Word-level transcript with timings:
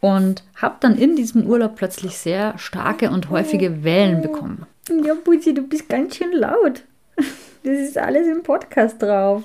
und 0.00 0.44
habe 0.56 0.76
dann 0.80 0.96
in 0.96 1.16
diesem 1.16 1.46
Urlaub 1.46 1.76
plötzlich 1.76 2.16
sehr 2.18 2.56
starke 2.58 3.10
und 3.10 3.30
häufige 3.30 3.84
Wellen 3.84 4.22
bekommen. 4.22 4.66
Ja, 5.04 5.14
Buzi, 5.14 5.54
du 5.54 5.62
bist 5.62 5.88
ganz 5.88 6.16
schön 6.16 6.32
laut. 6.32 6.82
Das 7.64 7.80
ist 7.80 7.98
alles 7.98 8.28
im 8.28 8.44
Podcast 8.44 9.02
drauf. 9.02 9.42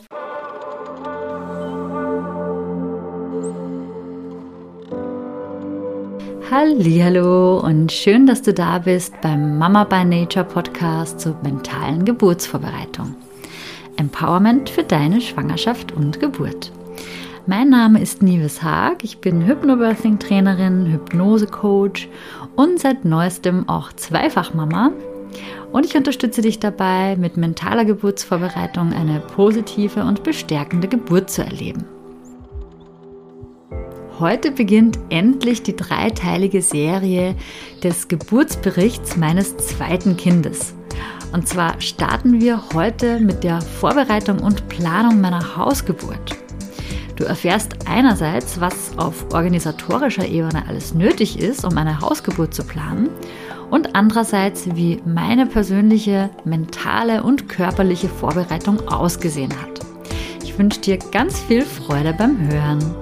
Hallo 6.51 7.59
und 7.59 7.91
schön, 7.91 8.27
dass 8.27 8.43
du 8.43 8.53
da 8.53 8.77
bist 8.77 9.19
beim 9.21 9.57
Mama 9.57 9.83
by 9.83 10.05
Nature 10.05 10.45
Podcast 10.45 11.19
zur 11.19 11.35
mentalen 11.41 12.05
Geburtsvorbereitung. 12.05 13.15
Empowerment 13.97 14.69
für 14.69 14.83
deine 14.83 15.19
Schwangerschaft 15.19 15.91
und 15.91 16.19
Geburt. 16.19 16.71
Mein 17.45 17.69
Name 17.69 18.01
ist 18.01 18.21
Nives 18.21 18.63
Haag, 18.63 19.03
ich 19.03 19.17
bin 19.17 19.45
Hypnobirthing-Trainerin, 19.45 20.85
Hypnose-Coach 20.85 22.07
und 22.55 22.79
seit 22.79 23.03
neuestem 23.03 23.67
auch 23.67 23.91
Zweifachmama. 23.91 24.93
Und 25.73 25.85
ich 25.85 25.97
unterstütze 25.97 26.41
dich 26.41 26.59
dabei, 26.59 27.17
mit 27.17 27.35
mentaler 27.35 27.83
Geburtsvorbereitung 27.83 28.93
eine 28.93 29.19
positive 29.19 30.05
und 30.05 30.23
bestärkende 30.23 30.87
Geburt 30.87 31.29
zu 31.29 31.43
erleben. 31.43 31.83
Heute 34.19 34.51
beginnt 34.51 34.97
endlich 35.09 35.63
die 35.63 35.75
dreiteilige 35.75 36.61
Serie 36.61 37.35
des 37.83 38.07
Geburtsberichts 38.07 39.17
meines 39.17 39.57
zweiten 39.57 40.15
Kindes. 40.15 40.73
Und 41.33 41.49
zwar 41.49 41.81
starten 41.81 42.39
wir 42.39 42.69
heute 42.73 43.19
mit 43.19 43.43
der 43.43 43.59
Vorbereitung 43.59 44.39
und 44.39 44.69
Planung 44.69 45.19
meiner 45.19 45.57
Hausgeburt. 45.57 46.42
Du 47.15 47.25
erfährst 47.25 47.87
einerseits, 47.87 48.59
was 48.59 48.97
auf 48.97 49.33
organisatorischer 49.33 50.27
Ebene 50.27 50.67
alles 50.67 50.95
nötig 50.95 51.39
ist, 51.39 51.63
um 51.63 51.77
eine 51.77 52.01
Hausgeburt 52.01 52.53
zu 52.53 52.63
planen, 52.63 53.09
und 53.69 53.95
andererseits, 53.95 54.75
wie 54.75 55.01
meine 55.05 55.47
persönliche 55.47 56.29
mentale 56.43 57.23
und 57.23 57.49
körperliche 57.49 58.07
Vorbereitung 58.07 58.87
ausgesehen 58.87 59.51
hat. 59.61 59.79
Ich 60.43 60.57
wünsche 60.57 60.81
dir 60.81 60.97
ganz 60.97 61.39
viel 61.39 61.63
Freude 61.63 62.13
beim 62.13 62.39
Hören. 62.39 62.95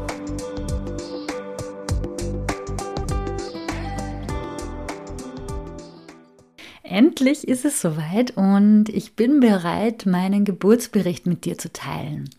Endlich 6.83 7.47
ist 7.47 7.65
es 7.65 7.81
soweit 7.81 8.37
und 8.37 8.85
ich 8.87 9.15
bin 9.15 9.39
bereit, 9.39 10.05
meinen 10.05 10.45
Geburtsbericht 10.45 11.25
mit 11.25 11.45
dir 11.45 11.57
zu 11.57 11.71
teilen. 11.71 12.29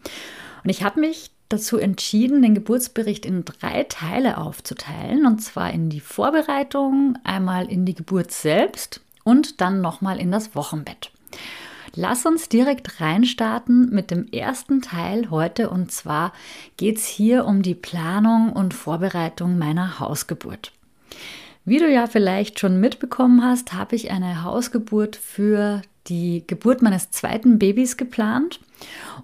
Und 0.64 0.70
ich 0.70 0.84
habe 0.84 1.00
mich 1.00 1.31
dazu 1.52 1.78
entschieden, 1.78 2.42
den 2.42 2.54
Geburtsbericht 2.54 3.26
in 3.26 3.44
drei 3.44 3.84
Teile 3.84 4.38
aufzuteilen. 4.38 5.26
Und 5.26 5.40
zwar 5.40 5.70
in 5.72 5.90
die 5.90 6.00
Vorbereitung, 6.00 7.18
einmal 7.24 7.70
in 7.70 7.84
die 7.84 7.94
Geburt 7.94 8.32
selbst 8.32 9.00
und 9.24 9.60
dann 9.60 9.80
nochmal 9.80 10.18
in 10.18 10.30
das 10.30 10.54
Wochenbett. 10.54 11.10
Lass 11.94 12.24
uns 12.24 12.48
direkt 12.48 13.00
reinstarten 13.00 13.90
mit 13.90 14.10
dem 14.10 14.26
ersten 14.32 14.80
Teil 14.80 15.30
heute. 15.30 15.68
Und 15.68 15.92
zwar 15.92 16.32
geht 16.76 16.96
es 16.96 17.06
hier 17.06 17.44
um 17.44 17.62
die 17.62 17.74
Planung 17.74 18.52
und 18.52 18.72
Vorbereitung 18.72 19.58
meiner 19.58 20.00
Hausgeburt. 20.00 20.72
Wie 21.64 21.78
du 21.78 21.88
ja 21.88 22.06
vielleicht 22.06 22.58
schon 22.58 22.80
mitbekommen 22.80 23.44
hast, 23.44 23.74
habe 23.74 23.94
ich 23.94 24.10
eine 24.10 24.42
Hausgeburt 24.42 25.16
für 25.16 25.82
die 26.08 26.44
Geburt 26.46 26.82
meines 26.82 27.10
zweiten 27.10 27.58
Babys 27.58 27.96
geplant. 27.96 28.58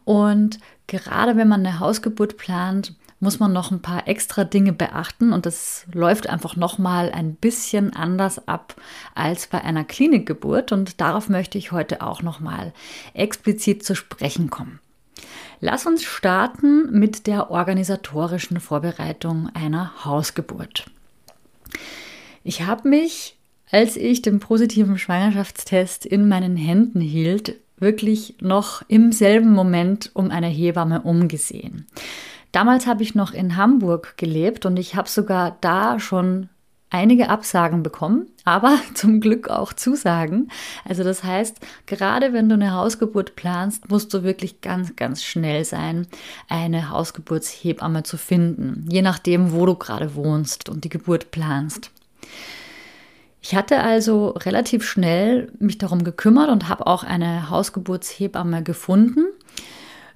Und 0.05 0.61
gerade 0.89 1.37
wenn 1.37 1.47
man 1.47 1.65
eine 1.65 1.79
Hausgeburt 1.79 2.37
plant, 2.37 2.95
muss 3.21 3.41
man 3.41 3.53
noch 3.53 3.71
ein 3.71 3.83
paar 3.83 4.07
extra 4.07 4.45
Dinge 4.45 4.73
beachten 4.73 5.33
und 5.33 5.45
das 5.45 5.87
läuft 5.93 6.29
einfach 6.29 6.57
noch 6.57 6.79
mal 6.79 7.11
ein 7.11 7.35
bisschen 7.35 7.95
anders 7.95 8.47
ab 8.47 8.75
als 9.15 9.49
bei 9.49 9.63
einer 9.63 9.85
Klinikgeburt 9.85 10.73
und 10.73 11.01
darauf 11.01 11.29
möchte 11.29 11.59
ich 11.59 11.73
heute 11.73 12.01
auch 12.01 12.23
noch 12.23 12.41
mal 12.41 12.73
explizit 13.15 13.85
zu 13.85 13.95
sprechen 13.95 14.51
kommen. 14.51 14.81
Lass 15.61 15.87
uns 15.87 16.05
starten 16.05 16.97
mit 16.97 17.27
der 17.27 17.51
organisatorischen 17.51 18.61
Vorbereitung 18.61 19.51
einer 19.55 20.05
Hausgeburt. 20.05 20.89
Ich 22.45 22.63
habe 22.63 22.89
mich, 22.89 23.37
als 23.71 23.97
ich 23.97 24.23
den 24.23 24.39
positiven 24.39 24.97
Schwangerschaftstest 24.97 26.07
in 26.07 26.29
meinen 26.29 26.57
Händen 26.57 27.01
hielt, 27.01 27.57
wirklich 27.81 28.37
noch 28.41 28.83
im 28.89 29.13
selben 29.13 29.53
Moment 29.53 30.11
um 30.15 30.31
eine 30.31 30.49
Hebamme 30.49 31.03
umgesehen. 31.03 31.87
Damals 32.53 32.87
habe 32.87 33.03
ich 33.03 33.15
noch 33.15 33.33
in 33.33 33.57
Hamburg 33.57 34.17
gelebt 34.17 34.67
und 34.67 34.79
ich 34.79 34.95
habe 34.95 35.09
sogar 35.09 35.59
da 35.61 36.01
schon 36.01 36.49
einige 36.91 37.29
Absagen 37.29 37.83
bekommen, 37.83 38.27
aber 38.45 38.79
zum 38.95 39.21
Glück 39.21 39.49
auch 39.49 39.73
Zusagen. 39.73 40.51
Also 40.85 41.05
das 41.05 41.25
heißt, 41.25 41.59
gerade 41.87 42.33
wenn 42.33 42.49
du 42.49 42.55
eine 42.55 42.73
Hausgeburt 42.73 43.37
planst, 43.37 43.91
musst 43.91 44.13
du 44.15 44.23
wirklich 44.23 44.61
ganz, 44.61 44.97
ganz 44.97 45.23
schnell 45.23 45.65
sein, 45.65 46.07
eine 46.49 46.91
Hausgeburtshebamme 46.91 48.03
zu 48.03 48.17
finden, 48.17 48.87
je 48.89 49.03
nachdem, 49.03 49.53
wo 49.53 49.67
du 49.67 49.75
gerade 49.75 50.15
wohnst 50.15 50.69
und 50.69 50.85
die 50.85 50.89
Geburt 50.89 51.31
planst. 51.31 51.91
Ich 53.41 53.55
hatte 53.55 53.81
also 53.81 54.29
relativ 54.31 54.85
schnell 54.85 55.53
mich 55.59 55.79
darum 55.79 56.05
gekümmert 56.05 56.51
und 56.51 56.69
habe 56.69 56.87
auch 56.87 57.05
eine 57.05 57.51
Hausgeburtshebamme 57.51 58.63
gefunden. 58.63 59.27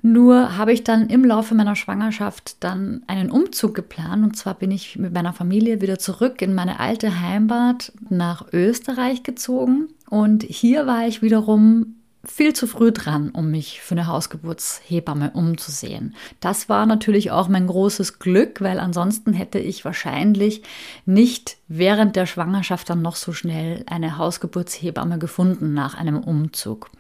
Nur 0.05 0.57
habe 0.57 0.73
ich 0.73 0.83
dann 0.83 1.09
im 1.09 1.25
Laufe 1.25 1.55
meiner 1.55 1.77
Schwangerschaft 1.77 2.57
dann 2.65 3.03
einen 3.07 3.31
Umzug 3.31 3.75
geplant. 3.75 4.25
Und 4.25 4.37
zwar 4.37 4.55
bin 4.55 4.73
ich 4.73 4.99
mit 4.99 5.15
meiner 5.15 5.33
Familie 5.33 5.81
wieder 5.81 5.99
zurück 5.99 6.43
in 6.43 6.55
meine 6.55 6.81
alte 6.81 7.21
Heimat 7.21 7.93
nach 8.11 8.53
Österreich 8.53 9.23
gezogen. 9.23 9.89
Und 10.11 10.43
hier 10.43 10.87
war 10.89 11.07
ich 11.07 11.23
wiederum 11.23 11.95
viel 12.25 12.53
zu 12.53 12.69
früh 12.69 12.93
dran, 12.93 13.31
um 13.31 13.51
mich 13.51 13.81
für 13.81 13.95
eine 13.97 14.07
Hausgeburtshebamme 14.07 15.33
umzusehen. 15.33 16.15
Das 16.39 16.69
war 16.69 16.87
natürlich 16.87 17.33
auch 17.33 17.49
mein 17.49 17.67
großes 17.67 18.21
Glück, 18.21 18.61
weil 18.61 18.79
ansonsten 18.79 19.33
hätte 19.33 19.59
ich 19.59 19.85
wahrscheinlich 19.85 20.63
nicht 21.05 21.57
während 21.67 22.15
der 22.15 22.27
Schwangerschaft 22.27 22.89
dann 22.91 23.03
noch 23.03 23.17
so 23.17 23.33
schnell 23.33 23.83
eine 23.87 24.19
Hausgeburtshebamme 24.19 25.19
gefunden 25.19 25.75
nach 25.75 25.95
einem 25.95 26.19
Umzug. 26.19 26.91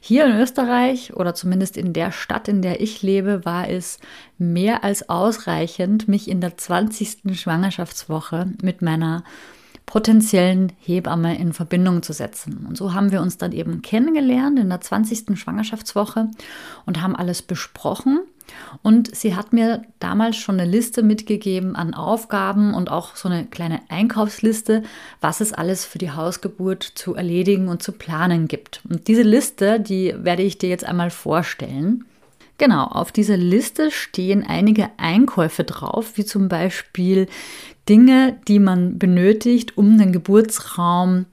Hier 0.00 0.24
in 0.26 0.40
Österreich 0.40 1.14
oder 1.14 1.34
zumindest 1.34 1.76
in 1.76 1.92
der 1.92 2.10
Stadt, 2.10 2.48
in 2.48 2.62
der 2.62 2.80
ich 2.80 3.02
lebe, 3.02 3.44
war 3.44 3.68
es 3.68 3.98
mehr 4.38 4.84
als 4.84 5.08
ausreichend, 5.08 6.08
mich 6.08 6.28
in 6.28 6.40
der 6.40 6.56
20. 6.56 7.38
Schwangerschaftswoche 7.38 8.52
mit 8.62 8.80
meiner 8.80 9.22
potenziellen 9.86 10.72
Hebamme 10.80 11.38
in 11.38 11.52
Verbindung 11.52 12.02
zu 12.02 12.12
setzen. 12.12 12.66
Und 12.66 12.76
so 12.76 12.94
haben 12.94 13.12
wir 13.12 13.20
uns 13.20 13.38
dann 13.38 13.52
eben 13.52 13.82
kennengelernt 13.82 14.58
in 14.58 14.68
der 14.68 14.80
20. 14.80 15.38
Schwangerschaftswoche 15.38 16.30
und 16.86 17.02
haben 17.02 17.16
alles 17.16 17.42
besprochen. 17.42 18.20
Und 18.82 19.14
sie 19.14 19.34
hat 19.34 19.52
mir 19.52 19.82
damals 19.98 20.36
schon 20.36 20.58
eine 20.58 20.70
Liste 20.70 21.02
mitgegeben 21.02 21.76
an 21.76 21.94
Aufgaben 21.94 22.74
und 22.74 22.90
auch 22.90 23.16
so 23.16 23.28
eine 23.28 23.46
kleine 23.46 23.80
Einkaufsliste, 23.88 24.82
was 25.20 25.40
es 25.40 25.52
alles 25.52 25.84
für 25.84 25.98
die 25.98 26.10
Hausgeburt 26.10 26.82
zu 26.82 27.14
erledigen 27.14 27.68
und 27.68 27.82
zu 27.82 27.92
planen 27.92 28.48
gibt. 28.48 28.80
Und 28.88 29.08
diese 29.08 29.22
Liste, 29.22 29.80
die 29.80 30.14
werde 30.18 30.42
ich 30.42 30.58
dir 30.58 30.68
jetzt 30.68 30.84
einmal 30.84 31.10
vorstellen. 31.10 32.04
Genau, 32.58 32.84
auf 32.84 33.12
dieser 33.12 33.36
Liste 33.36 33.90
stehen 33.90 34.44
einige 34.46 34.90
Einkäufe 34.96 35.64
drauf, 35.64 36.12
wie 36.16 36.24
zum 36.24 36.48
Beispiel 36.48 37.26
Dinge, 37.88 38.38
die 38.46 38.58
man 38.58 38.98
benötigt, 38.98 39.76
um 39.76 39.98
den 39.98 40.12
Geburtsraum 40.12 41.26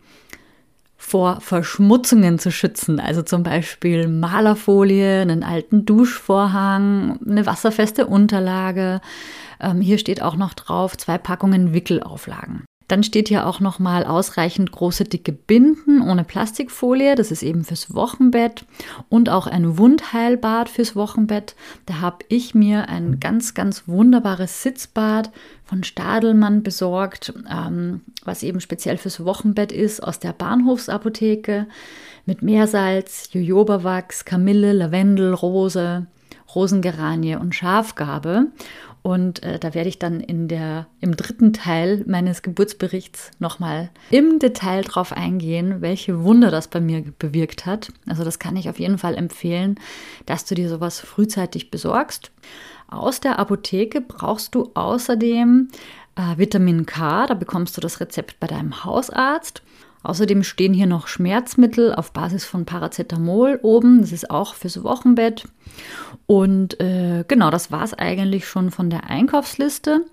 vor 0.97 1.39
Verschmutzungen 1.41 2.39
zu 2.39 2.51
schützen. 2.51 2.99
Also 2.99 3.21
zum 3.21 3.43
Beispiel 3.43 4.07
Malerfolie, 4.07 5.21
einen 5.21 5.43
alten 5.43 5.85
Duschvorhang, 5.85 7.19
eine 7.25 7.45
wasserfeste 7.45 8.05
Unterlage. 8.05 8.99
Ähm, 9.59 9.81
hier 9.81 9.97
steht 9.97 10.21
auch 10.21 10.35
noch 10.35 10.53
drauf 10.53 10.97
zwei 10.97 11.17
Packungen 11.17 11.73
Wickelauflagen. 11.73 12.65
Dann 12.89 13.03
steht 13.03 13.27
hier 13.29 13.45
auch 13.45 13.59
noch 13.59 13.77
mal 13.77 14.03
ausreichend 14.03 14.71
große 14.71 15.03
dicke 15.03 15.31
Binden 15.31 16.01
ohne 16.01 16.23
Plastikfolie, 16.23 17.13
das 17.15 17.31
ist 17.31 17.43
eben 17.43 17.63
fürs 17.63 17.93
Wochenbett 17.93 18.65
und 19.09 19.29
auch 19.29 19.45
ein 19.45 19.77
Wundheilbad 19.77 20.69
fürs 20.69 20.95
Wochenbett. 20.95 21.55
Da 21.85 22.01
habe 22.01 22.25
ich 22.29 22.55
mir 22.55 22.89
ein 22.89 23.19
ganz 23.19 23.53
ganz 23.53 23.83
wunderbares 23.87 24.63
Sitzbad 24.63 25.29
von 25.63 25.83
Stadelmann 25.83 26.63
besorgt, 26.63 27.31
ähm, 27.49 28.01
was 28.25 28.41
eben 28.41 28.59
speziell 28.59 28.97
fürs 28.97 29.23
Wochenbett 29.23 29.71
ist 29.71 30.01
aus 30.01 30.17
der 30.17 30.33
Bahnhofsapotheke 30.33 31.67
mit 32.25 32.41
Meersalz, 32.41 33.29
Jojobawachs, 33.33 34.25
Kamille, 34.25 34.73
Lavendel, 34.73 35.35
Rose, 35.35 36.07
Rosengeranie 36.55 37.35
und 37.35 37.53
Schafgarbe. 37.53 38.47
Und 39.09 39.41
äh, 39.41 39.57
da 39.57 39.73
werde 39.73 39.89
ich 39.89 39.97
dann 39.97 40.19
in 40.19 40.47
der, 40.47 40.85
im 41.01 41.17
dritten 41.17 41.51
Teil 41.51 42.03
meines 42.05 42.43
Geburtsberichts 42.43 43.31
nochmal 43.39 43.89
im 44.11 44.37
Detail 44.37 44.83
drauf 44.83 45.13
eingehen, 45.13 45.81
welche 45.81 46.23
Wunder 46.23 46.51
das 46.51 46.67
bei 46.67 46.79
mir 46.79 47.03
bewirkt 47.17 47.65
hat. 47.65 47.91
Also 48.07 48.23
das 48.23 48.37
kann 48.37 48.55
ich 48.55 48.69
auf 48.69 48.77
jeden 48.77 48.99
Fall 48.99 49.15
empfehlen, 49.15 49.79
dass 50.27 50.45
du 50.45 50.53
dir 50.53 50.69
sowas 50.69 50.99
frühzeitig 50.99 51.71
besorgst. 51.71 52.29
Aus 52.87 53.19
der 53.19 53.39
Apotheke 53.39 53.99
brauchst 53.99 54.53
du 54.53 54.69
außerdem 54.75 55.69
äh, 56.15 56.37
Vitamin 56.37 56.85
K, 56.85 57.25
da 57.25 57.33
bekommst 57.33 57.77
du 57.77 57.81
das 57.81 57.99
Rezept 57.99 58.39
bei 58.39 58.45
deinem 58.45 58.83
Hausarzt. 58.83 59.63
Außerdem 60.01 60.43
stehen 60.43 60.73
hier 60.73 60.87
noch 60.87 61.07
Schmerzmittel 61.07 61.93
auf 61.93 62.13
Basis 62.13 62.45
von 62.45 62.65
Paracetamol 62.65 63.59
oben. 63.63 64.01
Das 64.01 64.11
ist 64.11 64.31
auch 64.31 64.55
fürs 64.55 64.83
Wochenbett. 64.83 65.45
Und 66.25 66.79
äh, 66.79 67.25
genau, 67.27 67.49
das 67.49 67.71
war 67.71 67.83
es 67.83 67.93
eigentlich 67.93 68.47
schon 68.47 68.71
von 68.71 68.89
der 68.89 69.09
Einkaufsliste. 69.09 70.05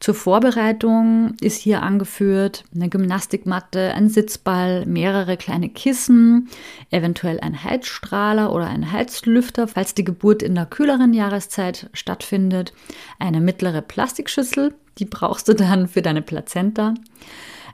Zur 0.00 0.14
Vorbereitung 0.14 1.34
ist 1.42 1.58
hier 1.58 1.82
angeführt 1.82 2.64
eine 2.74 2.88
Gymnastikmatte, 2.88 3.92
ein 3.94 4.08
Sitzball, 4.08 4.86
mehrere 4.86 5.36
kleine 5.36 5.68
Kissen, 5.68 6.48
eventuell 6.90 7.38
ein 7.40 7.62
Heizstrahler 7.62 8.50
oder 8.50 8.66
ein 8.66 8.92
Heizlüfter, 8.92 9.68
falls 9.68 9.92
die 9.92 10.04
Geburt 10.04 10.42
in 10.42 10.54
der 10.54 10.64
kühleren 10.64 11.12
Jahreszeit 11.12 11.90
stattfindet, 11.92 12.72
eine 13.18 13.42
mittlere 13.42 13.82
Plastikschüssel, 13.82 14.74
die 14.98 15.04
brauchst 15.04 15.48
du 15.48 15.52
dann 15.52 15.86
für 15.86 16.00
deine 16.00 16.22
Plazenta, 16.22 16.94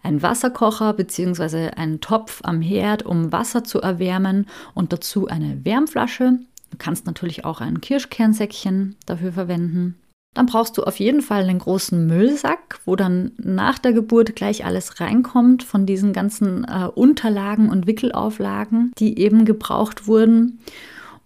ein 0.06 0.22
Wasserkocher 0.22 0.92
bzw. 0.92 1.70
einen 1.70 2.00
Topf 2.00 2.40
am 2.44 2.62
Herd, 2.62 3.04
um 3.04 3.32
Wasser 3.32 3.64
zu 3.64 3.80
erwärmen 3.80 4.46
und 4.72 4.92
dazu 4.92 5.26
eine 5.26 5.64
Wärmflasche. 5.64 6.38
Du 6.70 6.78
kannst 6.78 7.06
natürlich 7.06 7.44
auch 7.44 7.60
ein 7.60 7.80
Kirschkernsäckchen 7.80 8.94
dafür 9.04 9.32
verwenden. 9.32 9.96
Dann 10.34 10.46
brauchst 10.46 10.78
du 10.78 10.84
auf 10.84 11.00
jeden 11.00 11.22
Fall 11.22 11.42
einen 11.42 11.58
großen 11.58 12.06
Müllsack, 12.06 12.78
wo 12.84 12.94
dann 12.94 13.32
nach 13.38 13.78
der 13.78 13.94
Geburt 13.94 14.36
gleich 14.36 14.64
alles 14.64 15.00
reinkommt 15.00 15.64
von 15.64 15.86
diesen 15.86 16.12
ganzen 16.12 16.64
äh, 16.64 16.88
Unterlagen 16.94 17.70
und 17.70 17.86
Wickelauflagen, 17.86 18.92
die 18.98 19.18
eben 19.18 19.44
gebraucht 19.44 20.06
wurden. 20.06 20.60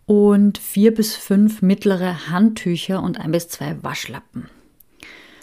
Und 0.06 0.58
vier 0.58 0.94
bis 0.94 1.16
fünf 1.16 1.60
mittlere 1.60 2.30
Handtücher 2.30 3.02
und 3.02 3.20
ein 3.20 3.32
bis 3.32 3.48
zwei 3.48 3.82
Waschlappen. 3.82 4.48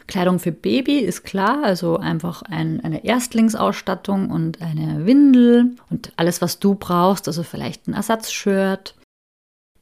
Kleidung 0.07 0.39
für 0.39 0.53
Baby 0.53 0.99
ist 0.99 1.23
klar, 1.23 1.63
also 1.63 1.97
einfach 1.97 2.41
ein, 2.41 2.81
eine 2.81 3.03
Erstlingsausstattung 3.03 4.31
und 4.31 4.61
eine 4.61 5.05
Windel 5.05 5.75
und 5.89 6.13
alles, 6.15 6.41
was 6.41 6.59
du 6.59 6.75
brauchst, 6.75 7.27
also 7.27 7.43
vielleicht 7.43 7.87
ein 7.87 7.93
Ersatzshirt. 7.93 8.95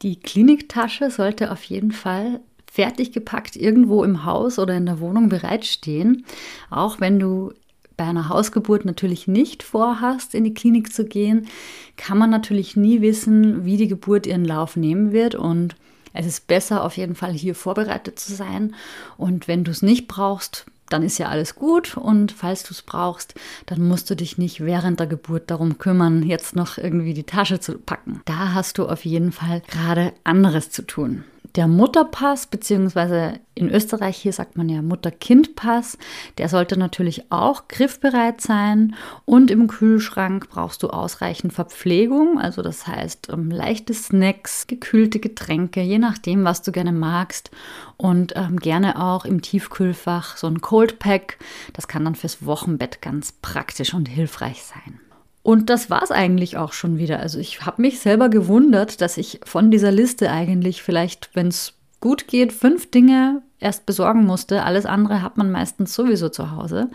Die 0.02 0.18
Kliniktasche 0.20 1.10
sollte 1.10 1.52
auf 1.52 1.62
jeden 1.64 1.92
Fall 1.92 2.40
fertig 2.70 3.12
gepackt 3.12 3.56
irgendwo 3.56 4.04
im 4.04 4.24
Haus 4.24 4.58
oder 4.58 4.76
in 4.76 4.84
der 4.84 5.00
Wohnung 5.00 5.28
bereitstehen. 5.28 6.26
Auch 6.70 7.00
wenn 7.00 7.18
du 7.18 7.52
bei 7.96 8.04
einer 8.04 8.28
Hausgeburt 8.28 8.84
natürlich 8.84 9.26
nicht 9.26 9.62
vorhast, 9.62 10.34
in 10.34 10.44
die 10.44 10.54
Klinik 10.54 10.92
zu 10.92 11.06
gehen, 11.06 11.46
kann 11.96 12.18
man 12.18 12.30
natürlich 12.30 12.76
nie 12.76 13.00
wissen, 13.00 13.64
wie 13.64 13.76
die 13.76 13.88
Geburt 13.88 14.26
ihren 14.26 14.44
Lauf 14.44 14.76
nehmen 14.76 15.12
wird 15.12 15.34
und 15.34 15.76
es 16.16 16.26
ist 16.26 16.46
besser 16.46 16.84
auf 16.84 16.96
jeden 16.96 17.14
Fall 17.14 17.32
hier 17.32 17.54
vorbereitet 17.54 18.18
zu 18.18 18.34
sein 18.34 18.74
und 19.16 19.48
wenn 19.48 19.64
du 19.64 19.70
es 19.70 19.82
nicht 19.82 20.08
brauchst, 20.08 20.66
dann 20.88 21.02
ist 21.02 21.18
ja 21.18 21.28
alles 21.28 21.54
gut 21.54 21.96
und 21.96 22.32
falls 22.32 22.62
du 22.62 22.72
es 22.72 22.82
brauchst, 22.82 23.34
dann 23.66 23.86
musst 23.86 24.08
du 24.08 24.14
dich 24.14 24.38
nicht 24.38 24.64
während 24.64 25.00
der 25.00 25.06
Geburt 25.06 25.50
darum 25.50 25.78
kümmern, 25.78 26.22
jetzt 26.22 26.54
noch 26.54 26.78
irgendwie 26.78 27.14
die 27.14 27.24
Tasche 27.24 27.60
zu 27.60 27.78
packen. 27.78 28.22
Da 28.24 28.54
hast 28.54 28.78
du 28.78 28.86
auf 28.86 29.04
jeden 29.04 29.32
Fall 29.32 29.62
gerade 29.68 30.12
anderes 30.24 30.70
zu 30.70 30.82
tun. 30.82 31.24
Der 31.54 31.68
Mutterpass, 31.68 32.46
beziehungsweise 32.46 33.40
in 33.54 33.70
Österreich 33.70 34.16
hier 34.18 34.32
sagt 34.32 34.56
man 34.56 34.68
ja 34.68 34.82
Mutter-Kind-Pass, 34.82 35.96
der 36.38 36.48
sollte 36.48 36.78
natürlich 36.78 37.30
auch 37.30 37.68
griffbereit 37.68 38.40
sein. 38.40 38.94
Und 39.24 39.50
im 39.50 39.66
Kühlschrank 39.66 40.48
brauchst 40.50 40.82
du 40.82 40.88
ausreichend 40.88 41.52
Verpflegung, 41.52 42.38
also 42.38 42.62
das 42.62 42.86
heißt 42.86 43.28
ähm, 43.32 43.50
leichte 43.50 43.94
Snacks, 43.94 44.66
gekühlte 44.66 45.20
Getränke, 45.20 45.80
je 45.80 45.98
nachdem, 45.98 46.44
was 46.44 46.62
du 46.62 46.72
gerne 46.72 46.92
magst. 46.92 47.50
Und 47.96 48.34
ähm, 48.36 48.58
gerne 48.58 49.00
auch 49.02 49.24
im 49.24 49.40
Tiefkühlfach 49.40 50.36
so 50.36 50.46
ein 50.46 50.60
Cold 50.60 50.98
Pack. 50.98 51.38
Das 51.72 51.88
kann 51.88 52.04
dann 52.04 52.14
fürs 52.14 52.44
Wochenbett 52.44 53.00
ganz 53.00 53.32
praktisch 53.32 53.94
und 53.94 54.08
hilfreich 54.08 54.62
sein. 54.62 55.00
Und 55.46 55.70
das 55.70 55.90
war 55.90 56.02
es 56.02 56.10
eigentlich 56.10 56.56
auch 56.56 56.72
schon 56.72 56.98
wieder. 56.98 57.20
Also 57.20 57.38
ich 57.38 57.64
habe 57.64 57.80
mich 57.80 58.00
selber 58.00 58.28
gewundert, 58.28 59.00
dass 59.00 59.16
ich 59.16 59.38
von 59.44 59.70
dieser 59.70 59.92
Liste 59.92 60.32
eigentlich 60.32 60.82
vielleicht, 60.82 61.30
wenn 61.34 61.46
es 61.46 61.74
gut 62.00 62.26
geht, 62.26 62.52
fünf 62.52 62.90
Dinge 62.90 63.42
erst 63.60 63.86
besorgen 63.86 64.24
musste. 64.24 64.64
Alles 64.64 64.86
andere 64.86 65.22
hat 65.22 65.36
man 65.36 65.52
meistens 65.52 65.94
sowieso 65.94 66.30
zu 66.30 66.50
Hause. 66.50 66.90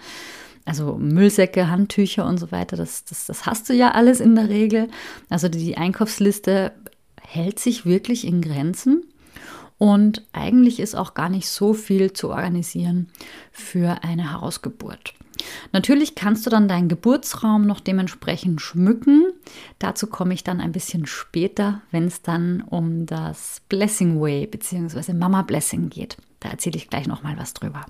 Also 0.66 0.98
Müllsäcke, 0.98 1.70
Handtücher 1.70 2.26
und 2.26 2.40
so 2.40 2.52
weiter, 2.52 2.76
das, 2.76 3.06
das, 3.06 3.26
das 3.26 3.46
hast 3.46 3.70
du 3.70 3.74
ja 3.74 3.92
alles 3.92 4.20
in 4.20 4.36
der 4.36 4.50
Regel. 4.50 4.90
Also 5.30 5.48
die 5.48 5.78
Einkaufsliste 5.78 6.74
hält 7.22 7.58
sich 7.58 7.86
wirklich 7.86 8.28
in 8.28 8.42
Grenzen. 8.42 9.06
Und 9.78 10.28
eigentlich 10.34 10.82
ist 10.82 10.96
auch 10.96 11.14
gar 11.14 11.30
nicht 11.30 11.48
so 11.48 11.74
viel 11.74 12.12
zu 12.12 12.32
organisieren 12.32 13.08
für 13.54 14.04
eine 14.04 14.42
Hausgeburt. 14.42 15.14
Natürlich 15.72 16.16
kannst 16.16 16.46
du 16.46 16.50
dann 16.50 16.68
deinen 16.68 16.90
Geburtsraum 16.90 17.66
noch 17.66 17.80
dementsprechend 17.80 18.62
schmücken. 18.62 19.26
Dazu 19.80 20.08
komme 20.08 20.34
ich 20.34 20.44
dann 20.44 20.62
ein 20.62 20.72
bisschen 20.72 21.06
später, 21.06 21.82
wenn 21.92 22.06
es 22.06 22.22
dann 22.22 22.62
um 22.62 23.06
das 23.06 23.62
Blessing 23.70 24.20
Way 24.20 24.48
bzw. 24.48 25.14
Mama 25.14 25.42
Blessing 25.42 25.90
geht. 25.90 26.18
Da 26.40 26.50
erzähle 26.50 26.78
ich 26.78 26.90
gleich 26.90 27.08
noch 27.08 27.24
mal 27.24 27.38
was 27.38 27.54
drüber. 27.54 27.86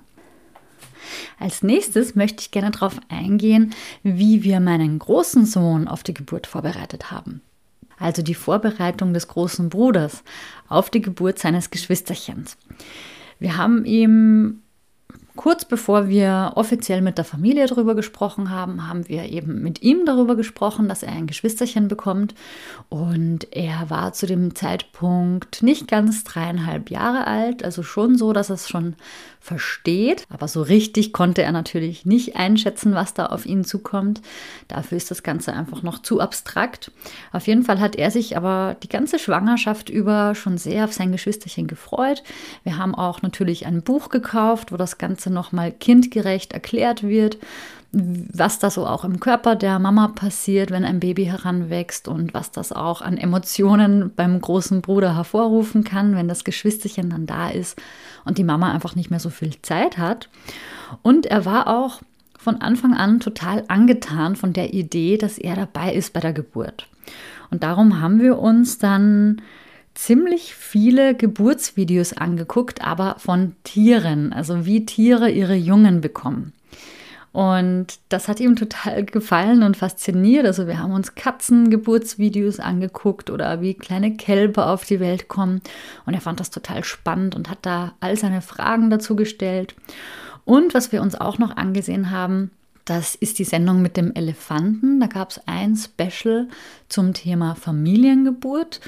Als 1.38 1.62
nächstes 1.62 2.14
möchte 2.14 2.42
ich 2.42 2.50
gerne 2.50 2.70
darauf 2.70 2.98
eingehen, 3.08 3.74
wie 4.02 4.42
wir 4.44 4.60
meinen 4.60 4.98
großen 4.98 5.46
Sohn 5.46 5.88
auf 5.88 6.02
die 6.02 6.14
Geburt 6.14 6.46
vorbereitet 6.46 7.10
haben. 7.10 7.40
Also 7.98 8.22
die 8.22 8.34
Vorbereitung 8.34 9.12
des 9.12 9.28
großen 9.28 9.68
Bruders 9.68 10.24
auf 10.68 10.90
die 10.90 11.02
Geburt 11.02 11.38
seines 11.38 11.70
Geschwisterchens. 11.70 12.56
Wir 13.38 13.56
haben 13.56 13.84
ihm 13.84 14.61
Kurz 15.34 15.64
bevor 15.64 16.08
wir 16.08 16.52
offiziell 16.56 17.00
mit 17.00 17.16
der 17.16 17.24
Familie 17.24 17.66
darüber 17.66 17.94
gesprochen 17.94 18.50
haben, 18.50 18.86
haben 18.86 19.08
wir 19.08 19.24
eben 19.24 19.62
mit 19.62 19.80
ihm 19.80 20.04
darüber 20.04 20.36
gesprochen, 20.36 20.88
dass 20.88 21.02
er 21.02 21.12
ein 21.12 21.26
Geschwisterchen 21.26 21.88
bekommt. 21.88 22.34
Und 22.90 23.48
er 23.50 23.88
war 23.88 24.12
zu 24.12 24.26
dem 24.26 24.54
Zeitpunkt 24.54 25.62
nicht 25.62 25.88
ganz 25.88 26.24
dreieinhalb 26.24 26.90
Jahre 26.90 27.26
alt, 27.26 27.64
also 27.64 27.82
schon 27.82 28.18
so, 28.18 28.34
dass 28.34 28.50
es 28.50 28.68
schon 28.68 28.94
versteht. 29.42 30.24
Aber 30.30 30.46
so 30.46 30.62
richtig 30.62 31.12
konnte 31.12 31.42
er 31.42 31.50
natürlich 31.50 32.06
nicht 32.06 32.36
einschätzen, 32.36 32.94
was 32.94 33.12
da 33.12 33.26
auf 33.26 33.44
ihn 33.44 33.64
zukommt. 33.64 34.22
Dafür 34.68 34.96
ist 34.96 35.10
das 35.10 35.24
Ganze 35.24 35.52
einfach 35.52 35.82
noch 35.82 36.00
zu 36.00 36.20
abstrakt. 36.20 36.92
Auf 37.32 37.48
jeden 37.48 37.64
Fall 37.64 37.80
hat 37.80 37.96
er 37.96 38.12
sich 38.12 38.36
aber 38.36 38.76
die 38.82 38.88
ganze 38.88 39.18
Schwangerschaft 39.18 39.90
über 39.90 40.36
schon 40.36 40.58
sehr 40.58 40.84
auf 40.84 40.92
sein 40.92 41.10
Geschwisterchen 41.10 41.66
gefreut. 41.66 42.22
Wir 42.62 42.78
haben 42.78 42.94
auch 42.94 43.22
natürlich 43.22 43.66
ein 43.66 43.82
Buch 43.82 44.10
gekauft, 44.10 44.70
wo 44.70 44.76
das 44.76 44.96
Ganze 44.96 45.28
nochmal 45.30 45.72
kindgerecht 45.72 46.52
erklärt 46.52 47.02
wird 47.02 47.38
was 47.92 48.58
da 48.58 48.70
so 48.70 48.86
auch 48.86 49.04
im 49.04 49.20
Körper 49.20 49.54
der 49.54 49.78
Mama 49.78 50.08
passiert, 50.08 50.70
wenn 50.70 50.84
ein 50.84 50.98
Baby 50.98 51.26
heranwächst 51.26 52.08
und 52.08 52.32
was 52.32 52.50
das 52.50 52.72
auch 52.72 53.02
an 53.02 53.18
Emotionen 53.18 54.10
beim 54.14 54.40
großen 54.40 54.80
Bruder 54.80 55.14
hervorrufen 55.14 55.84
kann, 55.84 56.16
wenn 56.16 56.26
das 56.26 56.44
Geschwisterchen 56.44 57.10
dann 57.10 57.26
da 57.26 57.50
ist 57.50 57.78
und 58.24 58.38
die 58.38 58.44
Mama 58.44 58.72
einfach 58.72 58.96
nicht 58.96 59.10
mehr 59.10 59.20
so 59.20 59.28
viel 59.28 59.60
Zeit 59.60 59.98
hat. 59.98 60.30
Und 61.02 61.26
er 61.26 61.44
war 61.44 61.68
auch 61.68 62.00
von 62.38 62.62
Anfang 62.62 62.94
an 62.94 63.20
total 63.20 63.64
angetan 63.68 64.36
von 64.36 64.54
der 64.54 64.72
Idee, 64.72 65.18
dass 65.18 65.36
er 65.36 65.54
dabei 65.54 65.92
ist 65.92 66.14
bei 66.14 66.20
der 66.20 66.32
Geburt. 66.32 66.88
Und 67.50 67.62
darum 67.62 68.00
haben 68.00 68.20
wir 68.20 68.38
uns 68.38 68.78
dann 68.78 69.42
ziemlich 69.94 70.54
viele 70.54 71.14
Geburtsvideos 71.14 72.14
angeguckt, 72.14 72.82
aber 72.82 73.16
von 73.18 73.54
Tieren, 73.64 74.32
also 74.32 74.64
wie 74.64 74.86
Tiere 74.86 75.30
ihre 75.30 75.54
Jungen 75.54 76.00
bekommen. 76.00 76.54
Und 77.32 77.98
das 78.10 78.28
hat 78.28 78.40
ihm 78.40 78.56
total 78.56 79.04
gefallen 79.04 79.62
und 79.62 79.76
fasziniert. 79.76 80.44
Also 80.44 80.66
wir 80.66 80.78
haben 80.78 80.92
uns 80.92 81.14
Katzengeburtsvideos 81.14 82.60
angeguckt 82.60 83.30
oder 83.30 83.62
wie 83.62 83.72
kleine 83.72 84.16
Kälber 84.16 84.68
auf 84.68 84.84
die 84.84 85.00
Welt 85.00 85.28
kommen. 85.28 85.62
Und 86.04 86.12
er 86.12 86.20
fand 86.20 86.40
das 86.40 86.50
total 86.50 86.84
spannend 86.84 87.34
und 87.34 87.48
hat 87.48 87.60
da 87.62 87.94
all 88.00 88.16
seine 88.18 88.42
Fragen 88.42 88.90
dazu 88.90 89.16
gestellt. 89.16 89.74
Und 90.44 90.74
was 90.74 90.92
wir 90.92 91.00
uns 91.00 91.14
auch 91.14 91.38
noch 91.38 91.56
angesehen 91.56 92.10
haben, 92.10 92.50
das 92.84 93.14
ist 93.14 93.38
die 93.38 93.44
Sendung 93.44 93.80
mit 93.80 93.96
dem 93.96 94.12
Elefanten. 94.14 95.00
Da 95.00 95.06
gab 95.06 95.30
es 95.30 95.40
ein 95.46 95.76
Special 95.76 96.48
zum 96.88 97.14
Thema 97.14 97.54
Familiengeburt 97.54 98.80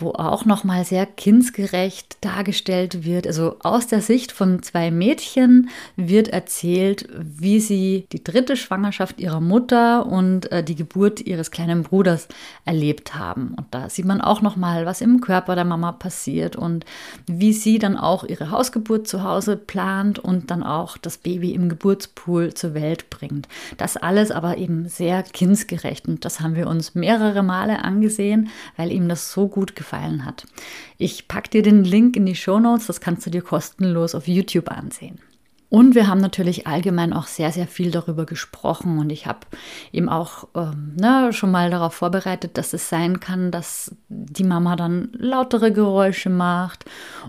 wo 0.00 0.10
auch 0.10 0.44
noch 0.44 0.64
mal 0.64 0.84
sehr 0.84 1.06
kindsgerecht 1.06 2.16
dargestellt 2.20 3.04
wird. 3.04 3.26
Also 3.26 3.56
aus 3.60 3.86
der 3.86 4.00
Sicht 4.00 4.32
von 4.32 4.62
zwei 4.62 4.90
Mädchen 4.90 5.68
wird 5.96 6.28
erzählt, 6.28 7.08
wie 7.14 7.60
sie 7.60 8.06
die 8.12 8.24
dritte 8.24 8.56
Schwangerschaft 8.56 9.20
ihrer 9.20 9.40
Mutter 9.40 10.06
und 10.06 10.50
äh, 10.50 10.64
die 10.64 10.74
Geburt 10.74 11.20
ihres 11.20 11.50
kleinen 11.50 11.82
Bruders 11.82 12.28
erlebt 12.64 13.14
haben. 13.14 13.54
Und 13.56 13.66
da 13.70 13.88
sieht 13.88 14.06
man 14.06 14.20
auch 14.20 14.42
noch 14.42 14.56
mal, 14.56 14.86
was 14.86 15.00
im 15.00 15.20
Körper 15.20 15.54
der 15.54 15.64
Mama 15.64 15.92
passiert 15.92 16.56
und 16.56 16.84
wie 17.26 17.52
sie 17.52 17.78
dann 17.78 17.96
auch 17.96 18.24
ihre 18.24 18.50
Hausgeburt 18.50 19.06
zu 19.06 19.22
Hause 19.22 19.56
plant 19.56 20.18
und 20.18 20.50
dann 20.50 20.62
auch 20.62 20.96
das 20.96 21.18
Baby 21.18 21.52
im 21.52 21.68
Geburtspool 21.68 22.54
zur 22.54 22.74
Welt 22.74 23.10
bringt. 23.10 23.48
Das 23.76 23.96
alles 23.96 24.30
aber 24.30 24.56
eben 24.56 24.88
sehr 24.88 25.22
kindsgerecht 25.22 26.08
und 26.08 26.24
das 26.24 26.40
haben 26.40 26.54
wir 26.54 26.68
uns 26.68 26.94
mehrere 26.94 27.42
Male 27.42 27.84
angesehen, 27.84 28.48
weil 28.76 28.90
ihm 28.90 29.08
das 29.08 29.32
so 29.32 29.48
gut 29.48 29.76
gefällt 29.76 29.89
gefallen 29.90 30.24
hat. 30.24 30.46
Ich 30.98 31.28
packe 31.28 31.50
dir 31.50 31.62
den 31.62 31.84
Link 31.84 32.16
in 32.16 32.26
die 32.26 32.36
Show 32.36 32.60
Notes, 32.60 32.86
das 32.86 33.00
kannst 33.00 33.26
du 33.26 33.30
dir 33.30 33.42
kostenlos 33.42 34.14
auf 34.14 34.28
YouTube 34.28 34.70
ansehen. 34.70 35.18
Und 35.68 35.94
wir 35.94 36.08
haben 36.08 36.20
natürlich 36.20 36.66
allgemein 36.66 37.12
auch 37.12 37.28
sehr, 37.28 37.52
sehr 37.52 37.68
viel 37.68 37.92
darüber 37.92 38.26
gesprochen. 38.26 38.98
Und 38.98 39.10
ich 39.10 39.26
habe 39.26 39.46
eben 39.92 40.08
auch 40.08 40.48
ähm, 40.56 40.96
ne, 41.00 41.32
schon 41.32 41.52
mal 41.52 41.70
darauf 41.70 41.94
vorbereitet, 41.94 42.58
dass 42.58 42.72
es 42.72 42.88
sein 42.88 43.20
kann, 43.20 43.52
dass 43.52 43.94
die 44.08 44.42
Mama 44.42 44.74
dann 44.74 45.10
lautere 45.12 45.70
Geräusche 45.70 46.28
macht 46.28 46.86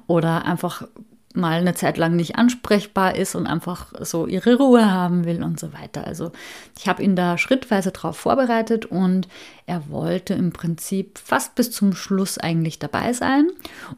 oder 0.07 0.43
einfach 0.45 0.87
mal 1.33 1.59
eine 1.59 1.73
Zeit 1.73 1.97
lang 1.97 2.15
nicht 2.15 2.35
ansprechbar 2.35 3.15
ist 3.15 3.35
und 3.35 3.47
einfach 3.47 3.93
so 4.01 4.27
ihre 4.27 4.55
Ruhe 4.55 4.91
haben 4.91 5.25
will 5.25 5.43
und 5.43 5.59
so 5.59 5.73
weiter. 5.73 6.05
Also 6.05 6.31
ich 6.77 6.87
habe 6.87 7.03
ihn 7.03 7.15
da 7.15 7.37
schrittweise 7.37 7.91
darauf 7.91 8.17
vorbereitet 8.17 8.85
und 8.85 9.27
er 9.71 9.89
wollte 9.89 10.33
im 10.33 10.51
Prinzip 10.51 11.17
fast 11.17 11.55
bis 11.55 11.71
zum 11.71 11.93
Schluss 11.93 12.37
eigentlich 12.37 12.77
dabei 12.77 13.13
sein. 13.13 13.47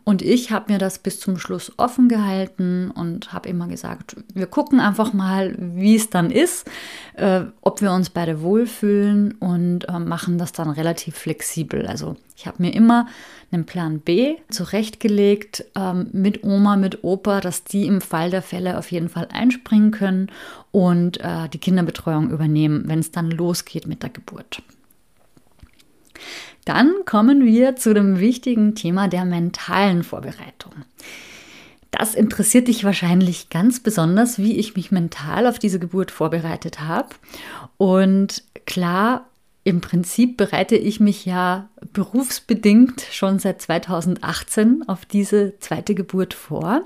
Und 0.04 0.22
ich 0.22 0.52
habe 0.52 0.72
mir 0.72 0.78
das 0.78 1.00
bis 1.00 1.20
zum 1.20 1.40
Schluss 1.40 1.72
offen 1.78 2.10
gehalten 2.10 2.92
und 2.92 3.34
habe 3.34 3.50
immer 3.50 3.68
gesagt, 3.68 4.16
wir 4.36 4.46
gucken 4.46 4.80
einfach 4.80 5.14
mal, 5.14 5.56
wie 5.58 5.96
es 5.96 6.12
dann 6.12 6.30
ist, 6.30 6.70
äh, 7.16 7.42
ob 7.62 7.82
wir 7.82 7.92
uns 7.92 8.12
beide 8.12 8.44
wohlfühlen 8.44 9.32
und 9.40 9.90
äh, 9.90 9.98
machen 9.98 10.38
das 10.38 10.52
dann 10.52 10.70
relativ 10.70 11.16
flexibel. 11.16 11.88
Also 11.88 12.18
ich 12.36 12.46
habe 12.46 12.62
mir 12.62 12.76
immer 12.76 13.08
einen 13.52 13.66
Plan 13.66 14.00
B 14.00 14.36
zurechtgelegt 14.52 15.66
ähm, 15.76 16.08
mit 16.12 16.44
Oma, 16.44 16.78
mit 16.78 17.04
Opa, 17.04 17.42
dass 17.42 17.64
die 17.64 17.88
im 17.88 18.00
Fall 18.00 18.30
der 18.30 18.44
Fälle 18.44 18.78
auf 18.78 18.92
jeden 18.92 19.10
Fall 19.10 19.28
einspringen 19.34 19.90
können 19.90 20.28
und 20.70 21.20
äh, 21.20 21.50
die 21.50 21.58
Kinderbetreuung 21.58 22.30
übernehmen, 22.30 22.84
wenn 22.86 23.00
es 23.00 23.10
dann 23.10 23.32
losgeht 23.32 23.88
mit 23.88 24.04
der 24.04 24.12
Geburt. 24.12 24.62
Dann 26.66 26.94
kommen 27.06 27.46
wir 27.46 27.76
zu 27.76 27.94
dem 27.94 28.20
wichtigen 28.20 28.76
Thema 28.76 29.08
der 29.08 29.26
mentalen 29.26 30.04
Vorbereitung. 30.04 30.74
Das 31.92 32.16
interessiert 32.16 32.70
dich 32.70 32.84
wahrscheinlich 32.84 33.50
ganz 33.50 33.80
besonders, 33.80 34.40
wie 34.40 34.58
ich 34.58 34.76
mich 34.76 34.92
mental 34.92 35.46
auf 35.46 35.60
diese 35.60 35.78
Geburt 35.78 36.10
vorbereitet 36.10 36.80
habe. 36.80 37.10
Und 37.78 38.44
klar, 38.66 39.30
im 39.66 39.80
Prinzip 39.80 40.36
bereite 40.36 40.76
ich 40.76 41.00
mich 41.00 41.26
ja 41.26 41.70
berufsbedingt 41.94 43.02
schon 43.12 43.40
seit 43.40 43.62
2018 43.62 44.84
auf 44.88 45.06
diese 45.06 45.58
zweite 45.60 45.96
Geburt 45.96 46.34
vor, 46.34 46.82